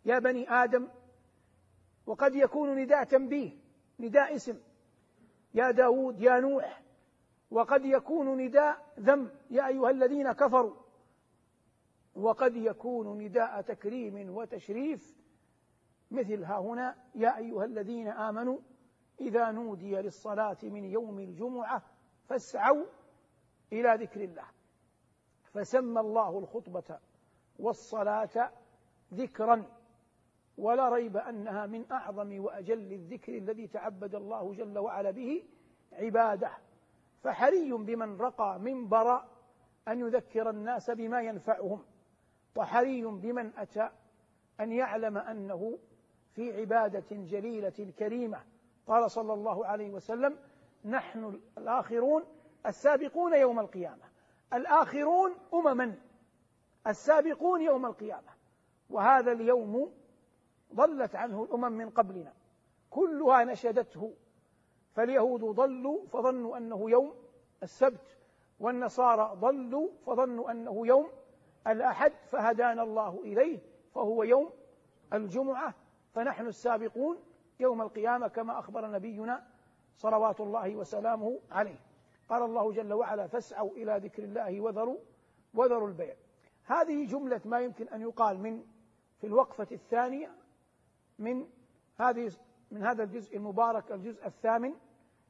يا 0.05 0.19
بني 0.19 0.51
آدم 0.51 0.87
وقد 2.05 2.35
يكون 2.35 2.75
نداء 2.75 3.03
تنبيه 3.03 3.51
نداء 3.99 4.35
اسم. 4.35 4.59
يا 5.53 5.71
داود 5.71 6.21
يا 6.21 6.39
نوح 6.39 6.81
وقد 7.51 7.85
يكون 7.85 8.37
نداء 8.37 8.93
ذم. 8.99 9.29
يا 9.49 9.67
أيها 9.67 9.89
الذين 9.89 10.31
كفروا 10.31 10.75
وقد 12.15 12.55
يكون 12.55 13.17
نداء 13.17 13.61
تكريم 13.61 14.37
وتشريف 14.37 15.19
مثل 16.11 16.43
ها 16.43 16.59
هنا 16.59 16.95
يا 17.15 17.37
أيها 17.37 17.65
الذين 17.65 18.07
آمنوا 18.07 18.59
إذا 19.21 19.51
نودي 19.51 19.95
للصلاة 19.95 20.57
من 20.63 20.85
يوم 20.85 21.19
الجمعة 21.19 21.83
فاسعوا 22.25 22.85
إلى 23.73 23.95
ذكر 24.03 24.23
الله. 24.23 24.45
فسمى 25.53 25.99
الله 25.99 26.39
الخطبة 26.39 26.99
والصلاة 27.59 28.51
ذكرا 29.13 29.65
ولا 30.57 30.89
ريب 30.89 31.17
أنها 31.17 31.65
من 31.65 31.91
أعظم 31.91 32.43
وأجل 32.43 32.93
الذكر 32.93 33.37
الذي 33.37 33.67
تعبد 33.67 34.15
الله 34.15 34.53
جل 34.53 34.77
وعلا 34.77 35.11
به 35.11 35.43
عباده. 35.93 36.51
فحري 37.23 37.71
بمن 37.71 38.17
رقى 38.17 38.59
منبر 38.59 39.23
أن 39.87 39.99
يذكر 39.99 40.49
الناس 40.49 40.91
بما 40.91 41.21
ينفعهم 41.21 41.85
وحري 42.55 43.05
بمن 43.05 43.57
أتى 43.57 43.89
أن 44.59 44.71
يعلم 44.71 45.17
أنه 45.17 45.79
في 46.39 46.59
عبادة 46.59 47.05
جليلة 47.11 47.93
كريمة. 47.99 48.43
قال 48.87 49.11
صلى 49.11 49.33
الله 49.33 49.65
عليه 49.65 49.89
وسلم 49.89 50.37
نحن 50.85 51.39
الآخرون 51.57 52.23
السابقون 52.65 53.33
يوم 53.33 53.59
القيامة. 53.59 54.03
الآخرون 54.53 55.31
أمما 55.53 55.95
السابقون 56.87 57.61
يوم 57.61 57.85
القيامة. 57.85 58.31
وهذا 58.89 59.31
اليوم 59.31 59.91
ضلت 60.75 61.15
عنه 61.15 61.43
الأمم 61.43 61.71
من 61.71 61.89
قبلنا. 61.89 62.33
كلها 62.89 63.43
نشدته. 63.43 64.13
فاليهود 64.95 65.41
ضلوا 65.43 66.07
فظنوا 66.07 66.57
أنه 66.57 66.89
يوم. 66.89 67.13
السبت 67.63 68.17
والنصارى 68.59 69.35
ضلوا 69.35 69.89
فظنوا 70.05 70.51
أنه 70.51 70.87
يوم. 70.87 71.09
الأحد 71.67 72.13
فهدانا 72.31 72.83
الله 72.83 73.19
إليه 73.23 73.59
فهو 73.93 74.23
يوم. 74.23 74.49
الجمعة 75.13 75.73
فنحن 76.13 76.47
السابقون 76.47 77.17
يوم 77.59 77.81
القيامة 77.81 78.27
كما 78.27 78.59
أخبر 78.59 78.91
نبينا 78.91 79.47
صلوات 79.97 80.39
الله 80.39 80.75
وسلامه 80.75 81.39
عليه. 81.51 81.79
قال 82.29 82.43
الله 82.43 82.71
جل 82.71 82.93
وعلا 82.93 83.27
فاسعوا 83.27 83.71
إلى 83.71 83.99
ذكر 84.03 84.23
الله 84.23 84.61
وذروا 84.61 84.97
وذروا 85.53 85.87
البيع. 85.87 86.15
هذه 86.65 87.05
جملة 87.05 87.41
ما 87.45 87.59
يمكن 87.59 87.87
أن 87.87 88.01
يقال 88.01 88.39
من 88.39 88.63
في 89.21 89.27
الوقفة 89.27 89.67
الثانية 89.71 90.31
من 91.19 91.47
هذه 91.99 92.31
من 92.71 92.83
هذا 92.83 93.03
الجزء 93.03 93.37
المبارك 93.37 93.91
الجزء 93.91 94.25
الثامن 94.25 94.73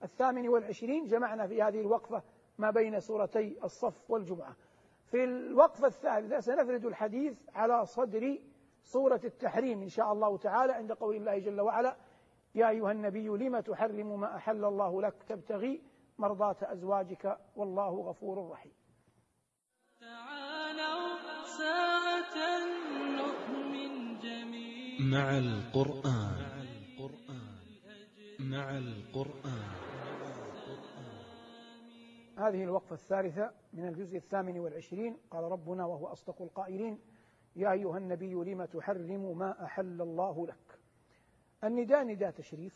الثامن 0.03 0.47
والعشرين 0.47 1.07
جمعنا 1.07 1.47
في 1.47 1.63
هذه 1.63 1.81
الوقفة 1.81 2.23
ما 2.57 2.71
بين 2.71 2.99
سورتي 2.99 3.57
الصف 3.63 4.11
والجمعة. 4.11 4.55
في 5.05 5.23
الوقفة 5.23 5.87
الثالثة 5.87 6.39
سنفرد 6.39 6.85
الحديث 6.85 7.37
على 7.55 7.85
صدر 7.85 8.37
سورة 8.83 9.21
التحريم 9.23 9.81
إن 9.81 9.89
شاء 9.89 10.13
الله 10.13 10.37
تعالى 10.37 10.73
عند 10.73 10.91
قول 10.91 11.15
الله 11.15 11.39
جل 11.39 11.61
وعلا 11.61 11.97
يا 12.55 12.69
أيها 12.69 12.91
النبي 12.91 13.27
لم 13.27 13.59
تحرم 13.59 14.19
ما 14.19 14.35
أحل 14.35 14.65
الله 14.65 15.01
لك؟ 15.01 15.23
تبتغي 15.23 15.81
مرضاة 16.17 16.57
أزواجك 16.61 17.37
والله 17.55 18.01
غفور 18.01 18.49
رحيم. 18.49 18.73
تعالوا 19.99 21.17
ساعة 21.57 22.35
نؤمن 23.21 24.19
جميل 24.19 25.11
مع 25.11 25.37
القرآن. 25.37 26.49
مع 28.39 28.77
القرآن. 28.77 29.69
هذه 32.37 32.63
الوقفة 32.63 32.93
الثالثة 32.93 33.51
من 33.73 33.87
الجزء 33.87 34.17
الثامن 34.17 34.59
والعشرين 34.59 35.17
قال 35.31 35.43
ربنا 35.43 35.85
وهو 35.85 36.07
أصدق 36.07 36.41
القائلين. 36.41 36.99
يا 37.59 37.71
أيها 37.71 37.97
النبي 37.97 38.33
لم 38.33 38.65
تحرم 38.65 39.37
ما 39.37 39.63
أحل 39.63 40.01
الله 40.01 40.47
لك؟ 40.47 40.79
النداء 41.63 42.03
نداء 42.03 42.31
تشريف 42.31 42.75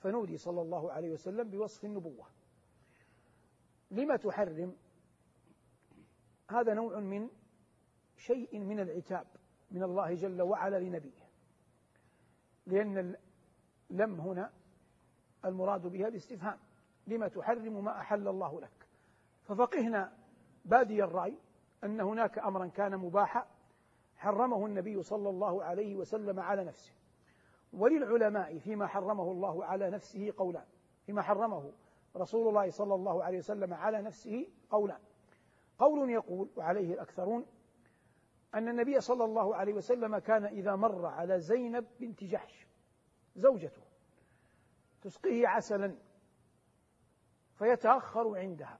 فنودي 0.00 0.36
صلى 0.36 0.62
الله 0.62 0.92
عليه 0.92 1.10
وسلم 1.10 1.50
بوصف 1.50 1.84
النبوة. 1.84 2.26
لم 3.90 4.16
تحرم؟ 4.16 4.76
هذا 6.50 6.74
نوع 6.74 7.00
من 7.00 7.28
شيء 8.16 8.58
من 8.58 8.80
العتاب 8.80 9.26
من 9.70 9.82
الله 9.82 10.14
جل 10.14 10.42
وعلا 10.42 10.78
لنبيه. 10.78 11.22
لأن 12.66 13.16
لم 13.90 14.20
هنا 14.20 14.52
المراد 15.44 15.86
بها 15.86 16.08
الاستفهام 16.08 16.58
لم 17.06 17.26
تحرم 17.26 17.84
ما 17.84 18.00
أحل 18.00 18.28
الله 18.28 18.60
لك؟ 18.60 18.88
ففقهنا 19.44 20.12
بادي 20.64 21.04
الرأي 21.04 21.38
أن 21.84 22.00
هناك 22.00 22.38
أمرا 22.38 22.66
كان 22.66 22.96
مباحا 22.96 23.51
حرمه 24.22 24.66
النبي 24.66 25.02
صلى 25.02 25.28
الله 25.28 25.64
عليه 25.64 25.96
وسلم 25.96 26.40
على 26.40 26.64
نفسه. 26.64 26.92
وللعلماء 27.72 28.58
فيما 28.58 28.86
حرمه 28.86 29.30
الله 29.30 29.64
على 29.64 29.90
نفسه 29.90 30.32
قولان. 30.36 30.66
فيما 31.06 31.22
حرمه 31.22 31.72
رسول 32.16 32.48
الله 32.48 32.70
صلى 32.70 32.94
الله 32.94 33.24
عليه 33.24 33.38
وسلم 33.38 33.74
على 33.74 34.02
نفسه 34.02 34.46
قولان. 34.70 35.00
قول 35.78 36.10
يقول 36.10 36.48
وعليه 36.56 36.94
الأكثرون 36.94 37.46
أن 38.54 38.68
النبي 38.68 39.00
صلى 39.00 39.24
الله 39.24 39.56
عليه 39.56 39.74
وسلم 39.74 40.18
كان 40.18 40.44
إذا 40.44 40.76
مر 40.76 41.06
على 41.06 41.40
زينب 41.40 41.86
بنت 42.00 42.24
جحش 42.24 42.66
زوجته 43.36 43.82
تسقيه 45.02 45.48
عسلا 45.48 45.96
فيتأخر 47.54 48.38
عندها. 48.38 48.78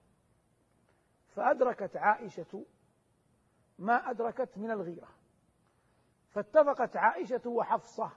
فأدركت 1.28 1.96
عائشة 1.96 2.64
ما 3.78 4.10
أدركت 4.10 4.58
من 4.58 4.70
الغيرة. 4.70 5.08
فاتفقت 6.32 6.96
عائشة 6.96 7.40
وحفصة 7.46 8.10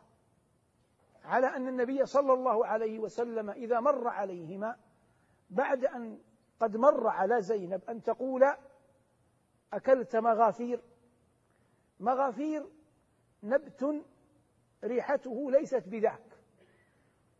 على 1.24 1.48
أن 1.48 1.68
النبي 1.68 2.06
صلى 2.06 2.34
الله 2.34 2.66
عليه 2.66 3.00
وسلم 3.00 3.50
إذا 3.50 3.80
مر 3.80 4.08
عليهما 4.08 4.78
بعد 5.50 5.86
أن 5.86 6.20
قد 6.60 6.78
مر 6.78 7.08
على 7.08 7.42
زينب 7.42 7.82
أن 7.90 8.04
تقول 8.04 8.44
أكلت 9.74 10.16
مغافير. 10.16 10.82
مغافير 12.00 12.70
نبت 13.44 14.04
ريحته 14.84 15.52
ليست 15.52 15.84
بذاك. 15.88 16.40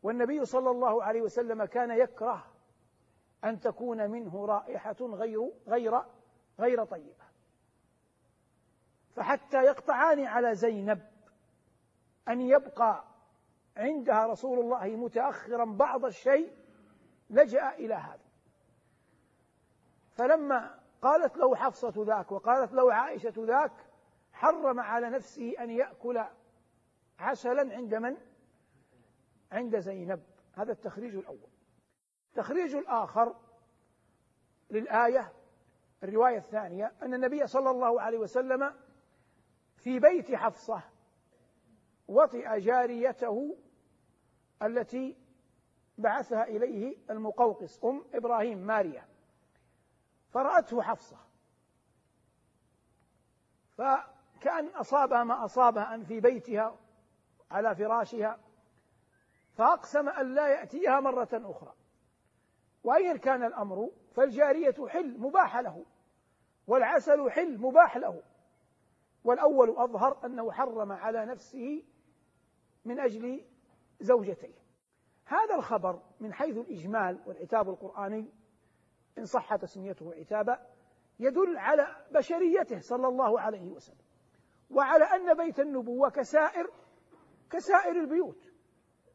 والنبي 0.04 0.46
صلى 0.46 0.70
الله 0.70 1.04
عليه 1.04 1.22
وسلم 1.22 1.66
كان 1.66 1.92
يكره 1.92 2.46
أن 3.44 3.60
تكون 3.60 4.12
منه 4.12 4.46
رائحة 4.46 4.96
غير 5.02 5.52
غير 5.68 6.02
غير 6.60 6.84
طيبة. 6.86 7.25
فحتى 9.16 9.58
يقطعان 9.58 10.26
على 10.26 10.56
زينب 10.56 11.02
أن 12.28 12.42
يبقى 12.42 13.04
عندها 13.78 14.28
رسول 14.28 14.60
الله 14.60 14.88
متأخرا 14.88 15.66
بعض 15.66 16.06
الشيء 16.06 16.54
لجأ 17.30 17.70
إلى 17.70 17.94
هذا. 17.94 18.26
فلما 20.12 20.80
قالت 21.02 21.38
له 21.38 21.56
حفصة 21.56 21.94
ذاك 21.98 22.32
وقالت 22.32 22.74
له 22.74 22.94
عائشة 22.94 23.34
ذاك 23.38 23.72
حرم 24.34 24.80
على 24.80 25.10
نفسه 25.10 25.54
أن 25.60 25.70
يأكل 25.70 26.24
عسلا 27.20 27.76
عند 27.76 27.96
من؟ 27.96 28.18
عند 29.52 29.80
زينب. 29.80 30.24
هذا 30.54 30.72
التخريج 30.72 31.16
الأول. 31.16 31.50
التخريج 32.30 32.76
الآخر 32.76 33.36
للآية 34.70 35.34
الرواية 36.04 36.38
الثانية 36.38 36.94
أن 37.02 37.14
النبي 37.14 37.48
صلى 37.48 37.70
الله 37.70 38.02
عليه 38.02 38.18
وسلم 38.18 38.74
في 39.86 40.00
بيت 40.00 40.36
حفصة 40.36 40.82
وطئ 42.08 42.60
جاريته 42.60 43.58
التي 44.64 45.18
بعثها 45.98 46.44
إليه 46.44 46.98
المقوقس 47.10 47.84
أم 47.84 48.06
إبراهيم 48.14 48.58
ماريا. 48.58 49.08
فرأته 50.30 50.82
حفصة. 50.82 51.18
فكأن 53.78 54.68
أصابها 54.68 55.24
ما 55.24 55.46
أصابها 55.46 55.96
أن 55.96 56.04
في 56.04 56.20
بيتها 56.20 56.80
على 57.52 57.76
فراشها 57.76 58.40
فأقسم 59.58 60.10
أن 60.10 60.36
لا 60.36 60.48
يأتيها 60.48 61.00
مرة 61.00 61.30
أخرى. 61.34 61.74
وأيا 62.84 63.18
كان 63.18 63.44
الأمر؟ 63.44 63.92
فالجارية 64.16 64.88
حل 64.88 65.20
مباح 65.20 65.58
له. 65.58 65.86
والعسل 66.68 67.32
حل 67.32 67.58
مباح 67.58 67.98
له. 67.98 68.24
والأول 69.26 69.70
أظهر 69.70 70.26
أنه 70.26 70.52
حرم 70.52 70.92
على 70.92 71.26
نفسه 71.26 71.84
من 72.86 73.00
أجل 73.00 73.46
زوجتيه. 74.00 74.66
هذا 75.26 75.56
الخبر 75.56 76.02
من 76.20 76.34
حيث 76.34 76.58
الإجمال 76.58 77.22
والعتاب 77.26 77.70
القرآني 77.70 78.32
إن 79.18 79.26
صح 79.26 79.56
تسميته 79.56 80.14
عتابا 80.14 80.68
يدل 81.20 81.58
على 81.58 81.88
بشريته 82.12 82.80
صلى 82.80 83.08
الله 83.08 83.40
عليه 83.40 83.70
وسلم 83.70 84.06
وعلى 84.70 85.04
أن 85.04 85.34
بيت 85.34 85.60
النبوة 85.60 86.10
كسائر 86.10 86.72
كسائر 87.50 87.96
البيوت. 88.02 88.52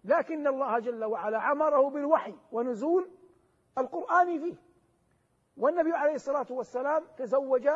لكن 0.04 0.46
الله 0.46 0.78
جل 0.78 1.04
وعلا 1.04 1.40
عمره 1.40 1.90
بالوحي 1.90 2.34
ونزول 2.52 3.10
القرآن 3.78 4.38
فيه. 4.38 4.56
والنبي 5.56 5.92
عليه 5.92 6.14
الصلاة 6.14 6.46
والسلام 6.50 7.04
تزوج 7.16 7.68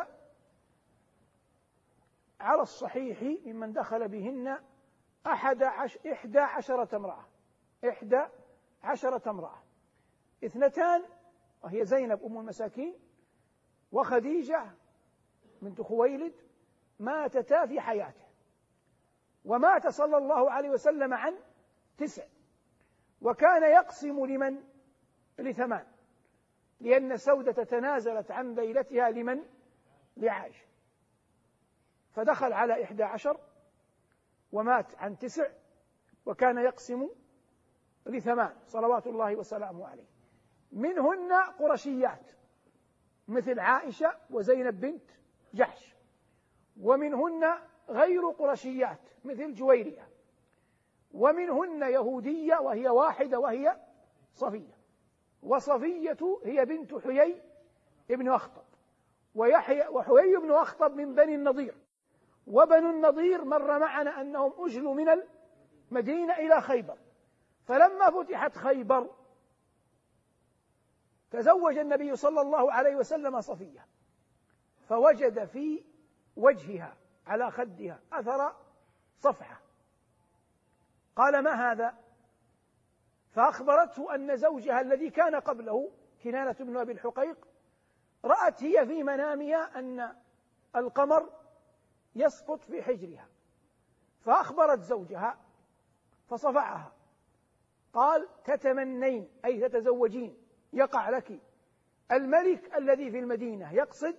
على 2.39 2.61
الصحيح 2.61 3.21
ممن 3.45 3.73
دخل 3.73 4.07
بهن 4.07 4.59
أحد 5.27 5.63
عش 5.63 5.97
إحدى 5.97 6.39
عشرة 6.39 6.95
امرأة. 6.95 7.25
إحدى 7.89 8.25
عشرة 8.83 9.29
امرأة. 9.29 9.63
اثنتان 10.43 11.03
وهي 11.63 11.85
زينب 11.85 12.23
أم 12.23 12.39
المساكين 12.39 12.99
وخديجة 13.91 14.71
بنت 15.61 15.81
خويلد 15.81 16.33
ماتتا 16.99 17.65
في 17.65 17.81
حياته. 17.81 18.25
ومات 19.45 19.87
صلى 19.87 20.17
الله 20.17 20.51
عليه 20.51 20.69
وسلم 20.69 21.13
عن 21.13 21.37
تسع. 21.97 22.23
وكان 23.21 23.63
يقسم 23.63 24.25
لمن؟ 24.25 24.63
لثمان. 25.39 25.85
لأن 26.79 27.17
سودة 27.17 27.63
تنازلت 27.63 28.31
عن 28.31 28.55
ليلتها 28.55 29.09
لمن؟ 29.09 29.43
لعائشة. 30.17 30.65
فدخل 32.15 32.53
على 32.53 32.83
إحدى 32.83 33.03
عشر 33.03 33.37
ومات 34.51 34.95
عن 34.95 35.17
تسع 35.17 35.47
وكان 36.25 36.57
يقسم 36.57 37.09
لثمان 38.05 38.55
صلوات 38.67 39.07
الله 39.07 39.35
وسلامه 39.35 39.87
عليه. 39.87 40.07
منهن 40.71 41.33
قرشيات 41.33 42.31
مثل 43.27 43.59
عائشة 43.59 44.15
وزينب 44.29 44.79
بنت 44.79 45.09
جحش 45.53 45.95
ومنهن 46.81 47.57
غير 47.89 48.29
قرشيات 48.29 48.99
مثل 49.25 49.53
جويرية 49.53 50.09
ومنهن 51.11 51.81
يهودية 51.81 52.55
وهي 52.55 52.89
واحدة 52.89 53.39
وهي 53.39 53.77
صفية 54.33 54.77
وصفية 55.43 56.39
هي 56.45 56.65
بنت 56.65 56.95
حيي 56.95 57.41
ابن 58.11 58.31
أخطب 58.31 58.63
ويحيى 59.35 59.87
وحيي 59.87 60.37
بن 60.37 60.51
أخطب 60.51 60.95
من 60.95 61.15
بني 61.15 61.35
النضير. 61.35 61.84
وبنو 62.47 62.89
النضير 62.89 63.43
مر 63.45 63.79
معنا 63.79 64.21
أنهم 64.21 64.53
أجلوا 64.57 64.93
من 64.93 65.23
المدينة 65.91 66.33
إلى 66.33 66.61
خيبر. 66.61 66.97
فلما 67.65 68.11
فتحت 68.11 68.57
خيبر 68.57 69.09
تزوج 71.31 71.77
النبي 71.77 72.15
صلى 72.15 72.41
الله 72.41 72.73
عليه 72.73 72.95
وسلم 72.95 73.41
صفية. 73.41 73.87
فوجد 74.89 75.45
في 75.45 75.83
وجهها 76.35 76.97
على 77.27 77.51
خدها 77.51 77.99
أثر 78.13 78.55
صفحة. 79.19 79.61
قال 81.15 81.43
ما 81.43 81.71
هذا؟ 81.71 81.97
فأخبرته 83.31 84.15
أن 84.15 84.37
زوجها 84.37 84.81
الذي 84.81 85.09
كان 85.09 85.35
قبله 85.35 85.91
كنانة 86.23 86.55
بن 86.59 86.77
أبي 86.77 86.91
الحقيق 86.91 87.47
رأت 88.25 88.63
هي 88.63 88.85
في 88.85 89.03
منامها 89.03 89.79
أن 89.79 90.15
القمر 90.75 91.29
يسقط 92.15 92.63
في 92.63 92.83
حجرها 92.83 93.27
فأخبرت 94.21 94.79
زوجها 94.79 95.37
فصفعها 96.27 96.93
قال 97.93 98.27
تتمنين 98.43 99.29
أي 99.45 99.69
تتزوجين 99.69 100.37
يقع 100.73 101.09
لك. 101.09 101.39
الملك 102.11 102.75
الذي 102.75 103.11
في 103.11 103.19
المدينة 103.19 103.73
يقصد 103.73 104.15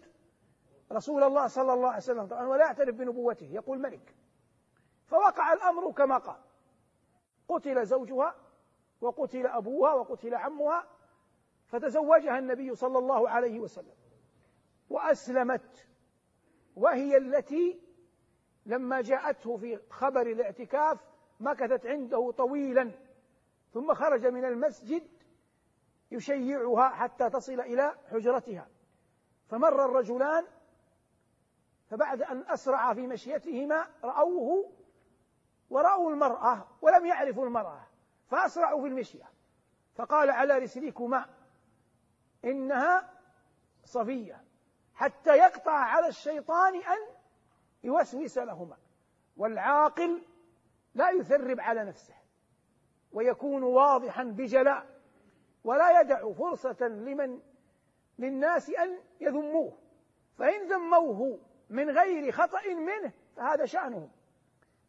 رسول 0.92 1.22
الله 1.22 1.46
صلى 1.46 1.72
الله 1.72 1.88
عليه 1.88 1.96
وسلم 1.96 2.26
طبعا 2.26 2.46
ولا 2.46 2.64
يعترف 2.64 2.94
بنبوته 2.94 3.46
يقول 3.46 3.78
ملك. 3.78 4.14
فوقع 5.06 5.52
الأمر 5.52 5.92
كما 5.92 6.18
قال. 6.18 6.40
قتل 7.48 7.86
زوجها 7.86 8.36
وقتل 9.00 9.46
أبوها 9.46 9.92
وقتل 9.92 10.34
عمها 10.34 10.86
فتزوجها 11.66 12.38
النبي 12.38 12.74
صلى 12.74 12.98
الله 12.98 13.28
عليه 13.28 13.60
وسلم 13.60 13.94
وأسلمت 14.90 15.88
وهي 16.76 17.16
التي 17.16 17.85
لما 18.66 19.00
جاءته 19.00 19.56
في 19.56 19.80
خبر 19.90 20.20
الاعتكاف 20.20 20.98
مكثت 21.40 21.86
عنده 21.86 22.30
طويلا 22.30 22.90
ثم 23.72 23.94
خرج 23.94 24.26
من 24.26 24.44
المسجد 24.44 25.02
يشيعها 26.10 26.88
حتى 26.88 27.30
تصل 27.30 27.60
إلى 27.60 27.94
حجرتها. 28.10 28.68
فمر 29.48 29.84
الرجلان 29.84 30.46
فبعد 31.90 32.22
أن 32.22 32.44
أسرع 32.48 32.94
في 32.94 33.06
مشيتهما 33.06 33.86
رأوه 34.04 34.72
ورأوا 35.70 36.10
المرأة 36.10 36.68
ولم 36.82 37.06
يعرفوا 37.06 37.46
المرأة 37.46 37.86
فأسرعوا 38.30 38.82
في 38.82 38.88
المشية. 38.88 39.24
فقال 39.94 40.30
على 40.30 40.58
رسلكما 40.58 41.26
إنها 42.44 43.10
صفية 43.84 44.44
حتى 44.94 45.36
يقطع 45.36 45.72
على 45.72 46.08
الشيطان 46.08 46.74
أن 46.74 47.15
يوسوس 47.86 48.38
لهما. 48.38 48.76
والعاقل 49.36 50.22
لا 50.94 51.10
يثرب 51.10 51.60
على 51.60 51.84
نفسه 51.84 52.14
ويكون 53.12 53.62
واضحا 53.62 54.24
بجلاء 54.24 54.86
ولا 55.64 56.00
يدع 56.00 56.32
فرصة 56.32 56.86
لمن 56.88 57.40
للناس 58.18 58.70
أن 58.70 58.98
يذموه. 59.20 59.72
فإن 60.38 60.68
ذموه 60.68 61.38
من 61.70 61.90
غير 61.90 62.32
خطأ 62.32 62.68
منه 62.68 63.12
فهذا 63.36 63.64
شأنهم. 63.64 64.10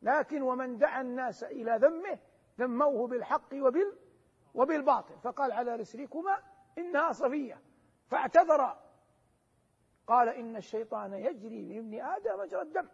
لكن 0.01 0.41
ومن 0.41 0.77
دعا 0.77 1.01
الناس 1.01 1.43
إلى 1.43 1.77
ذمه 1.81 2.19
ذموه 2.59 3.07
بالحق 3.07 3.53
وبال 3.53 3.93
وبالباطل. 4.53 5.15
فقال 5.23 5.51
على 5.51 5.75
رسلكما 5.75 6.37
إنها 6.77 7.11
صفية. 7.11 7.61
فاعتذر 8.07 8.77
قال 10.07 10.29
إن 10.29 10.55
الشيطان 10.55 11.13
يجري 11.13 11.63
من 11.63 11.77
ابن 11.77 12.05
آدم 12.05 12.39
مجرى 12.39 12.61
الدم 12.61 12.87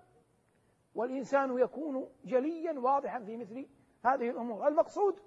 والإنسان 0.96 1.58
يكون 1.60 2.10
جليا 2.26 2.80
واضحا 2.80 3.20
في 3.20 3.38
مثل 3.38 3.68
هذه 4.06 4.30
الأمور. 4.30 4.68
المقصود 4.68 5.20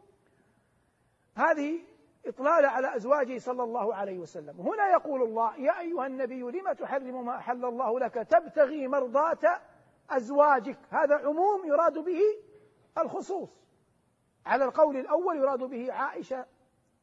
هذه 1.34 1.80
إطلالة 2.26 2.68
على 2.68 2.96
أزواجه 2.96 3.38
صلى 3.38 3.62
الله 3.62 3.94
عليه 3.94 4.18
وسلم. 4.18 4.60
هنا 4.60 4.88
يقول 4.88 5.22
الله 5.22 5.56
يا 5.56 5.80
أيها 5.80 6.06
النبي 6.06 6.40
لم 6.40 6.72
تحرم 6.72 7.26
ما 7.26 7.36
أحل 7.36 7.64
الله 7.64 8.00
لك؟ 8.00 8.14
تبتغي 8.14 8.88
مرضاة 8.88 9.60
أزواجك. 10.10 10.78
هذا 10.90 11.14
عموم 11.14 11.66
يراد 11.66 11.98
به 11.98 12.20
الخصوص. 12.98 13.48
على 14.46 14.64
القول 14.64 14.96
الأول 14.96 15.36
يراد 15.36 15.58
به 15.58 15.92
عائشة 15.92 16.46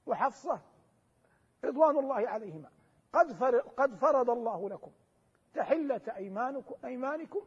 وحفصة 0.06 0.62
رضوان 1.66 1.98
الله 1.98 2.30
عليهما. 2.30 2.73
قد 3.14 3.44
قد 3.78 3.96
فرض 3.96 4.30
الله 4.30 4.70
لكم 4.70 4.92
تحلة 5.54 6.02
أيمانكم 6.16 6.76
أيمانكم 6.86 7.42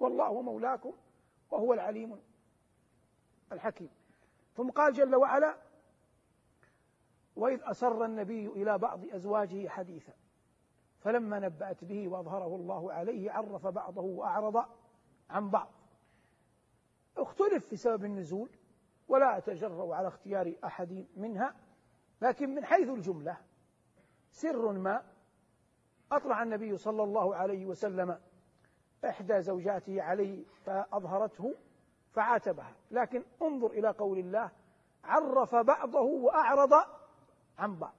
والله 0.00 0.42
مولاكم 0.42 0.92
وهو 1.50 1.72
العليم 1.72 2.20
الحكيم. 3.52 3.90
ثم 4.56 4.70
قال 4.70 4.92
جل 4.92 5.14
وعلا 5.14 5.56
وإذ 7.36 7.60
أسر 7.62 8.04
النبي 8.04 8.46
إلى 8.46 8.78
بعض 8.78 9.04
أزواجه 9.04 9.68
حديثا 9.68 10.12
فلما 10.98 11.38
نبأت 11.38 11.84
به 11.84 12.08
وأظهره 12.08 12.56
الله 12.56 12.92
عليه 12.92 13.30
عرف 13.30 13.66
بعضه 13.66 14.02
وأعرض 14.02 14.64
عن 15.30 15.50
بعض. 15.50 15.70
اختلف 17.16 17.66
في 17.66 17.76
سبب 17.76 18.04
النزول 18.04 18.50
ولا 19.08 19.38
أتجرأ 19.38 19.94
على 19.94 20.08
اختيار 20.08 20.54
أحد 20.64 21.06
منها 21.16 21.54
لكن 22.22 22.54
من 22.54 22.64
حيث 22.64 22.88
الجملة 22.88 23.36
سر 24.30 24.72
ما 24.72 25.02
أطلع 26.12 26.42
النبي 26.42 26.76
صلى 26.76 27.02
الله 27.02 27.36
عليه 27.36 27.66
وسلم 27.66 28.20
إحدى 29.04 29.40
زوجاته 29.40 30.02
عليه 30.02 30.44
فأظهرته 30.64 31.54
فعاتبها. 32.12 32.74
لكن 32.90 33.24
انظر 33.42 33.70
إلى 33.70 33.88
قول 33.88 34.18
الله 34.18 34.50
عرف 35.04 35.54
بعضه 35.54 36.00
وأعرض 36.00 36.72
عن 37.58 37.78
بعض. 37.78 37.94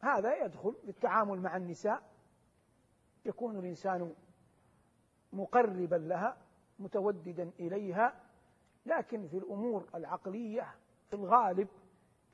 هذا 0.00 0.44
يدخل 0.44 0.74
في 0.82 0.88
التعامل 0.88 1.40
مع 1.40 1.56
النساء. 1.56 2.02
يكون 3.24 3.58
الإنسان 3.58 4.14
مقربا 5.32 5.96
لها 5.96 6.36
متوددا 6.78 7.50
إليها. 7.60 8.20
لكن 8.86 9.26
في 9.26 9.38
الأمور 9.38 9.88
العقلية 9.94 10.74
في 11.10 11.16
الغالب 11.16 11.68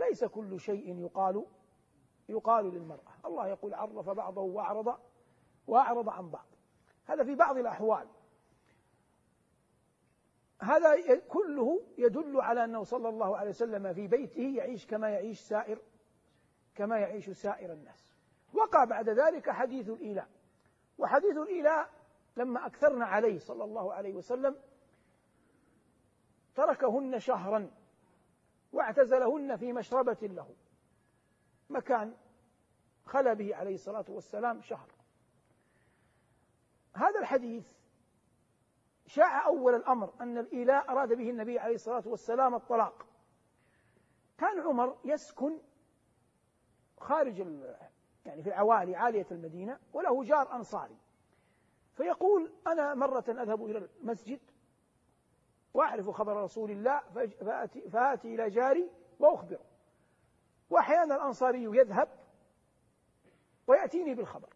ليس 0.00 0.24
كل 0.24 0.60
شيء 0.60 0.98
يقال 0.98 1.46
يقال 2.30 2.64
للمرأة. 2.64 3.12
الله 3.24 3.46
يقول 3.48 3.74
عرف 3.74 4.10
بعضه 4.10 4.40
وأعرض 4.40 4.98
وأعرض 5.66 6.08
عن 6.08 6.30
بعض. 6.30 6.46
هذا 7.06 7.24
في 7.24 7.34
بعض 7.34 7.56
الأحوال. 7.56 8.06
هذا 10.62 11.18
كله 11.28 11.80
يدل 11.98 12.40
على 12.40 12.64
أنه 12.64 12.84
صلى 12.84 13.08
الله 13.08 13.36
عليه 13.36 13.50
وسلم 13.50 13.94
في 13.94 14.06
بيته 14.06 14.54
يعيش 14.56 14.86
كما 14.86 15.10
يعيش 15.10 15.40
سائر 15.40 15.78
كما 16.74 16.98
يعيش 16.98 17.30
سائر 17.30 17.72
الناس. 17.72 18.14
وقع 18.52 18.84
بعد 18.84 19.08
ذلك 19.08 19.50
حديث 19.50 19.88
الإيلاء. 19.88 20.28
وحديث 20.98 21.36
الإيلاء 21.36 21.90
لما 22.36 22.66
أكثرنا 22.66 23.06
عليه 23.06 23.38
صلى 23.38 23.64
الله 23.64 23.92
عليه 23.92 24.14
وسلم 24.14 24.56
تركهن 26.54 27.18
شهرا 27.18 27.70
واعتزلهن 28.72 29.56
في 29.56 29.72
مشربة 29.72 30.18
له. 30.22 30.48
مكان 31.70 32.16
خلى 33.04 33.34
به 33.34 33.56
عليه 33.56 33.74
الصلاة 33.74 34.04
والسلام 34.08 34.60
شهر. 34.62 34.88
هذا 36.94 37.20
الحديث 37.20 37.72
شاع 39.06 39.46
أول 39.46 39.74
الأمر 39.74 40.14
أن 40.20 40.38
الإيلاء 40.38 40.90
أراد 40.90 41.08
به 41.08 41.30
النبي 41.30 41.58
عليه 41.58 41.74
الصلاة 41.74 42.02
والسلام 42.06 42.54
الطلاق. 42.54 43.06
كان 44.38 44.60
عمر 44.60 44.98
يسكن 45.04 45.58
خارج 46.98 47.38
يعني 48.26 48.42
في 48.42 48.48
العوالي 48.48 48.96
عالية 48.96 49.26
المدينة 49.30 49.78
وله 49.92 50.24
جار 50.24 50.52
أنصاري. 50.52 50.96
فيقول 51.94 52.52
أنا 52.66 52.94
مرة 52.94 53.24
أذهب 53.28 53.64
إلى 53.64 53.78
المسجد 53.78 54.40
وأعرف 55.74 56.10
خبر 56.10 56.42
رسول 56.42 56.70
الله 56.70 57.00
فآتي, 57.40 57.88
فآتي 57.88 58.34
إلى 58.34 58.50
جاري 58.50 58.90
وأخبره. 59.18 59.69
وأحيانا 60.70 61.14
الأنصاري 61.14 61.64
يذهب 61.64 62.08
ويأتيني 63.66 64.14
بالخبر. 64.14 64.54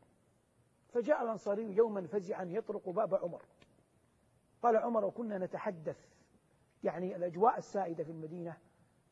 فجاء 0.89 1.23
الأنصاري 1.23 1.77
يوما 1.77 2.07
فزعا 2.07 2.45
يطرق 2.45 2.89
باب 2.89 3.15
عمر. 3.15 3.43
قال 4.63 4.77
عمر 4.77 5.05
وكنا 5.05 5.39
نتحدث 5.39 6.09
يعني 6.85 7.17
الأجواء 7.17 7.59
السائدة 7.59 8.05
في 8.05 8.11
المدينة 8.11 8.57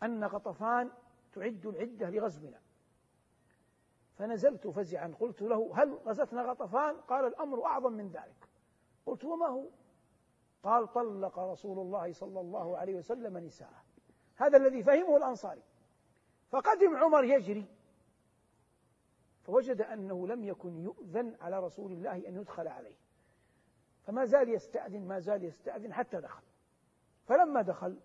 أن 0.02 0.24
غطفان 0.24 0.90
تعد 1.32 1.66
العدة 1.66 2.10
لغزونا. 2.10 2.60
فنزلت 4.18 4.66
فزعا 4.66 5.14
قلت 5.20 5.42
له 5.42 5.70
هل 5.74 5.94
غزتنا 5.94 6.42
غطفان 6.42 6.96
قال 6.96 7.26
الأمر 7.26 7.64
أعظم 7.66 7.92
من 7.92 8.08
ذلك. 8.08 8.48
قلت 9.06 9.24
وما 9.24 9.46
هو؟ 9.46 9.64
قال 10.62 10.92
طلق 10.92 11.38
رسول 11.38 11.78
الله 11.78 12.12
صلى 12.12 12.40
الله 12.40 12.78
عليه 12.78 12.94
وسلم 12.94 13.38
نساءه. 13.38 13.82
هذا 14.36 14.56
الذي 14.56 14.82
فهمه 14.82 15.16
الأنصاري. 15.16 15.62
فقدم 16.52 16.96
عمر 16.96 17.24
يجري. 17.24 17.66
فوجد 19.42 19.80
أنه 19.80 20.28
لم 20.28 20.44
يكن 20.44 20.78
يؤذن 20.78 21.36
على 21.40 21.60
رسول 21.60 21.92
الله 21.92 22.28
أن 22.28 22.36
يدخل 22.36 22.68
عليه. 22.68 22.96
فما 24.02 24.24
زال 24.24 24.48
يستأذن 24.48 25.08
ما 25.08 25.18
زال 25.18 25.44
يستأذن 25.44 25.92
حتى 25.92 26.20
دخل. 26.20 26.42
فلما 27.24 27.62
دخل 27.62 28.00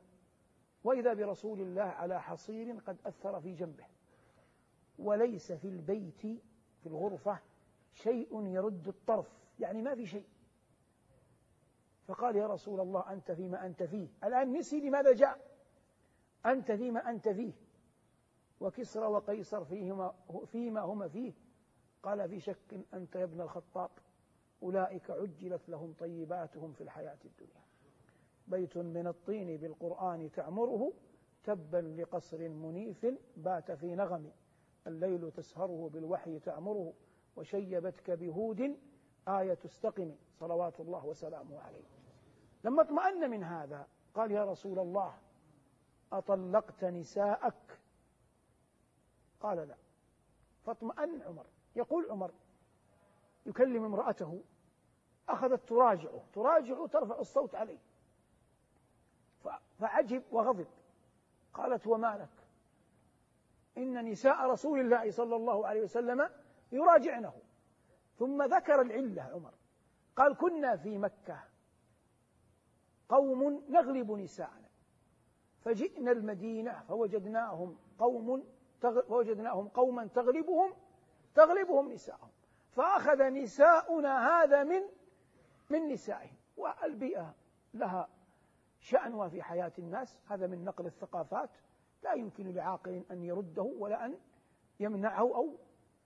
وإذا 0.84 1.14
برسول 1.14 1.62
الله 1.62 1.84
على 1.84 2.22
حصير 2.22 2.80
قد 2.80 2.98
أثر 3.06 3.42
في 3.42 3.54
جنبه. 3.54 3.86
وليس 5.00 5.52
في 5.52 5.68
البيت 5.68 6.22
في 6.82 6.86
الغرفة 6.86 7.40
شيء 7.94 8.46
يرد 8.46 8.88
الطرف. 8.88 9.28
يعني 9.60 9.82
ما 9.82 9.96
في 9.96 10.06
شيء. 10.06 10.28
فقال 12.08 12.36
يا 12.36 12.48
رسول 12.48 12.80
الله 12.80 13.14
أنت 13.14 13.32
فيما 13.32 13.66
أنت 13.66 13.84
فيه. 13.84 14.08
الآن 14.24 14.54
نسي 14.54 14.80
لماذا 14.80 15.14
جاء؟ 15.14 15.40
أنت 16.46 16.72
فيما 16.72 17.10
أنت 17.10 17.30
فيه. 17.30 17.54
وكسرى 18.62 19.06
وقيصر 19.06 19.66
فيهما 19.66 20.14
فيما 20.46 20.82
هما 20.82 21.08
فيه. 21.08 21.34
قال 22.04 22.30
في 22.30 22.40
شك 22.40 22.86
أنت 22.94 23.16
يا 23.16 23.24
ابن 23.24 23.42
الخطاب 23.42 23.90
أولئك 24.64 25.12
عجلت 25.12 25.70
لهم 25.70 25.94
طيباتهم 26.00 26.72
في 26.74 26.82
الحياة 26.82 27.18
الدنيا. 27.26 27.62
بيت 28.48 28.78
من 28.78 29.08
الطين 29.08 29.58
بالقرآن 29.58 30.32
تعمره 30.32 30.94
تبا 31.44 31.78
لقصر 31.78 32.50
منيف 32.50 33.06
بات 33.38 33.72
في 33.72 33.96
نغم. 33.96 34.32
الليل 34.88 35.32
تسهره 35.32 35.90
بالوحي 35.94 36.40
تعمره 36.40 36.94
وشيبتك 37.36 38.12
بهود 38.12 38.78
آية 39.28 39.58
استقم. 39.66 40.16
صلوات 40.40 40.80
الله 40.80 41.06
وسلامه 41.06 41.60
عليه. 41.60 41.84
لما 42.64 42.82
اطمأن 42.82 43.30
من 43.30 43.44
هذا 43.44 43.88
قال 44.14 44.32
يا 44.32 44.46
رسول 44.46 44.80
الله 44.80 45.14
أطلقت 46.14 46.84
نساءك 46.84 47.80
قال 49.48 49.68
لا. 49.68 49.76
فاطمأن 50.66 51.22
عمر. 51.22 51.46
يقول 51.76 52.12
عمر 52.12 52.32
يكلم 53.46 53.84
امرأته 53.84 54.44
أخذت 55.30 55.70
تراجعه. 55.70 56.24
تراجعه 56.34 56.88
ترفع 56.88 57.20
الصوت 57.20 57.56
عليه. 57.56 57.80
فعجب 59.80 60.24
وغضب. 60.32 60.68
قالت 61.54 61.88
وما 61.88 62.18
لك؟ 62.18 62.48
إن 63.78 64.06
نساء 64.06 64.50
رسول 64.50 64.80
الله 64.80 65.12
صلى 65.12 65.36
الله 65.36 65.68
عليه 65.68 65.82
وسلم 65.82 66.30
يراجعنه. 66.72 67.34
ثم 68.20 68.44
ذكر 68.44 68.82
العلة 68.82 69.22
عمر. 69.22 69.54
قال 70.16 70.38
كنا 70.38 70.76
في 70.76 70.98
مكة. 70.98 71.44
قوم 73.10 73.64
نغلب 73.70 74.12
نساءنا. 74.12 74.68
فجئنا 75.62 76.12
المدينة 76.12 76.84
فوجدناهم 76.88 77.78
قوم 78.00 78.57
فوجدناهم 78.82 79.68
قوما 79.68 80.08
تغلبهم 80.08 80.74
تغلبهم 81.36 81.92
نساءهم. 81.92 82.30
فأخذ 82.72 83.24
نساؤنا 83.24 84.30
هذا 84.30 84.64
من 84.64 84.82
من 85.70 85.88
نسائهم. 85.88 86.36
والبيئة 86.58 87.36
لها 87.74 88.10
شأنها 88.80 89.30
في 89.30 89.44
حياة 89.44 89.72
الناس. 89.80 90.20
هذا 90.28 90.48
من 90.48 90.66
نقل 90.66 90.86
الثقافات. 90.86 91.50
لا 92.04 92.14
يمكن 92.14 92.54
لعاقل 92.54 93.04
أن 93.12 93.24
يرده 93.24 93.74
ولا 93.80 94.06
أن 94.06 94.18
يمنعه 94.80 95.36
أو 95.36 95.58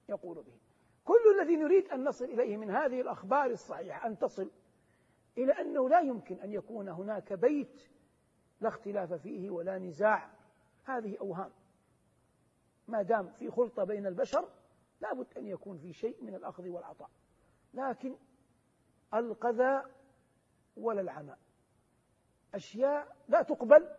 يقول 0.09 0.35
به. 0.35 0.57
كل 1.05 1.39
الذي 1.39 1.55
نريد 1.55 1.87
أن 1.87 2.03
نصل 2.03 2.25
إليه 2.25 2.57
من 2.57 2.71
هذه 2.71 3.01
الأخبار 3.01 3.45
الصحيحة 3.45 4.07
أن 4.07 4.17
تصل 4.17 4.51
إلى 5.37 5.53
أنه 5.53 5.89
لا 5.89 5.99
يمكن 5.99 6.39
أن 6.39 6.53
يكون 6.53 6.89
هناك 6.89 7.33
بيت 7.33 7.81
لا 8.61 8.67
اختلاف 8.67 9.13
فيه 9.13 9.49
ولا 9.49 9.77
نزاع. 9.77 10.29
هذه 10.83 11.17
أوهام. 11.21 11.51
ما 12.91 13.01
دام 13.01 13.29
في 13.29 13.51
خلطة 13.51 13.83
بين 13.83 14.07
البشر 14.07 14.49
لابد 15.01 15.37
أن 15.37 15.47
يكون 15.47 15.77
في 15.77 15.93
شيء 15.93 16.23
من 16.23 16.35
الأخذ 16.35 16.69
والعطاء. 16.69 17.09
لكن 17.73 18.15
القذى 19.13 19.83
ولا 20.77 21.01
العمى. 21.01 21.35
أشياء 22.53 23.15
لا 23.27 23.41
تقبل 23.41 23.89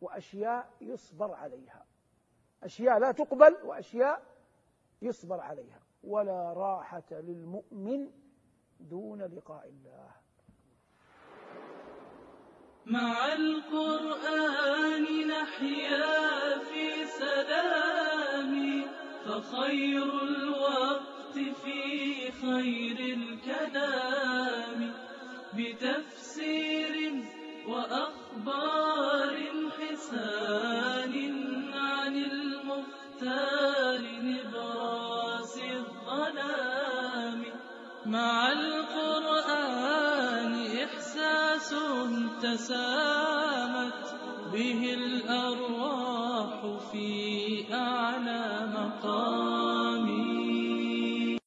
وأشياء 0.00 0.70
يصبر 0.80 1.34
عليها. 1.34 1.86
أشياء 2.62 2.98
لا 2.98 3.12
تقبل 3.12 3.54
وأشياء 3.64 4.22
يصبر 5.02 5.40
عليها. 5.40 5.80
ولا 6.04 6.52
راحة 6.52 7.10
للمؤمن 7.10 8.10
دون 8.80 9.22
لقاء 9.22 9.68
الله. 9.68 10.10
مع 12.88 13.32
القرآن 13.32 15.04
نحيا 15.28 16.58
في 16.58 17.06
سلام 17.18 18.82
فخير 19.24 20.22
الوقت 20.22 21.34
في 21.34 22.32
خير 22.32 22.98
الكلام. 23.18 24.92
بتفسير 25.54 27.24
وأخبار 27.68 29.36
حسان 29.80 31.14
عن 31.74 32.16
المختار 32.16 34.00
نبراس 34.22 35.58
الظلام. 35.58 37.44
مع 38.06 38.52
تسامت 42.42 44.04
به 44.52 44.94
الأرواح 44.94 46.60
في 46.92 47.64
أعلى 47.74 48.68
مقام. 48.74 49.97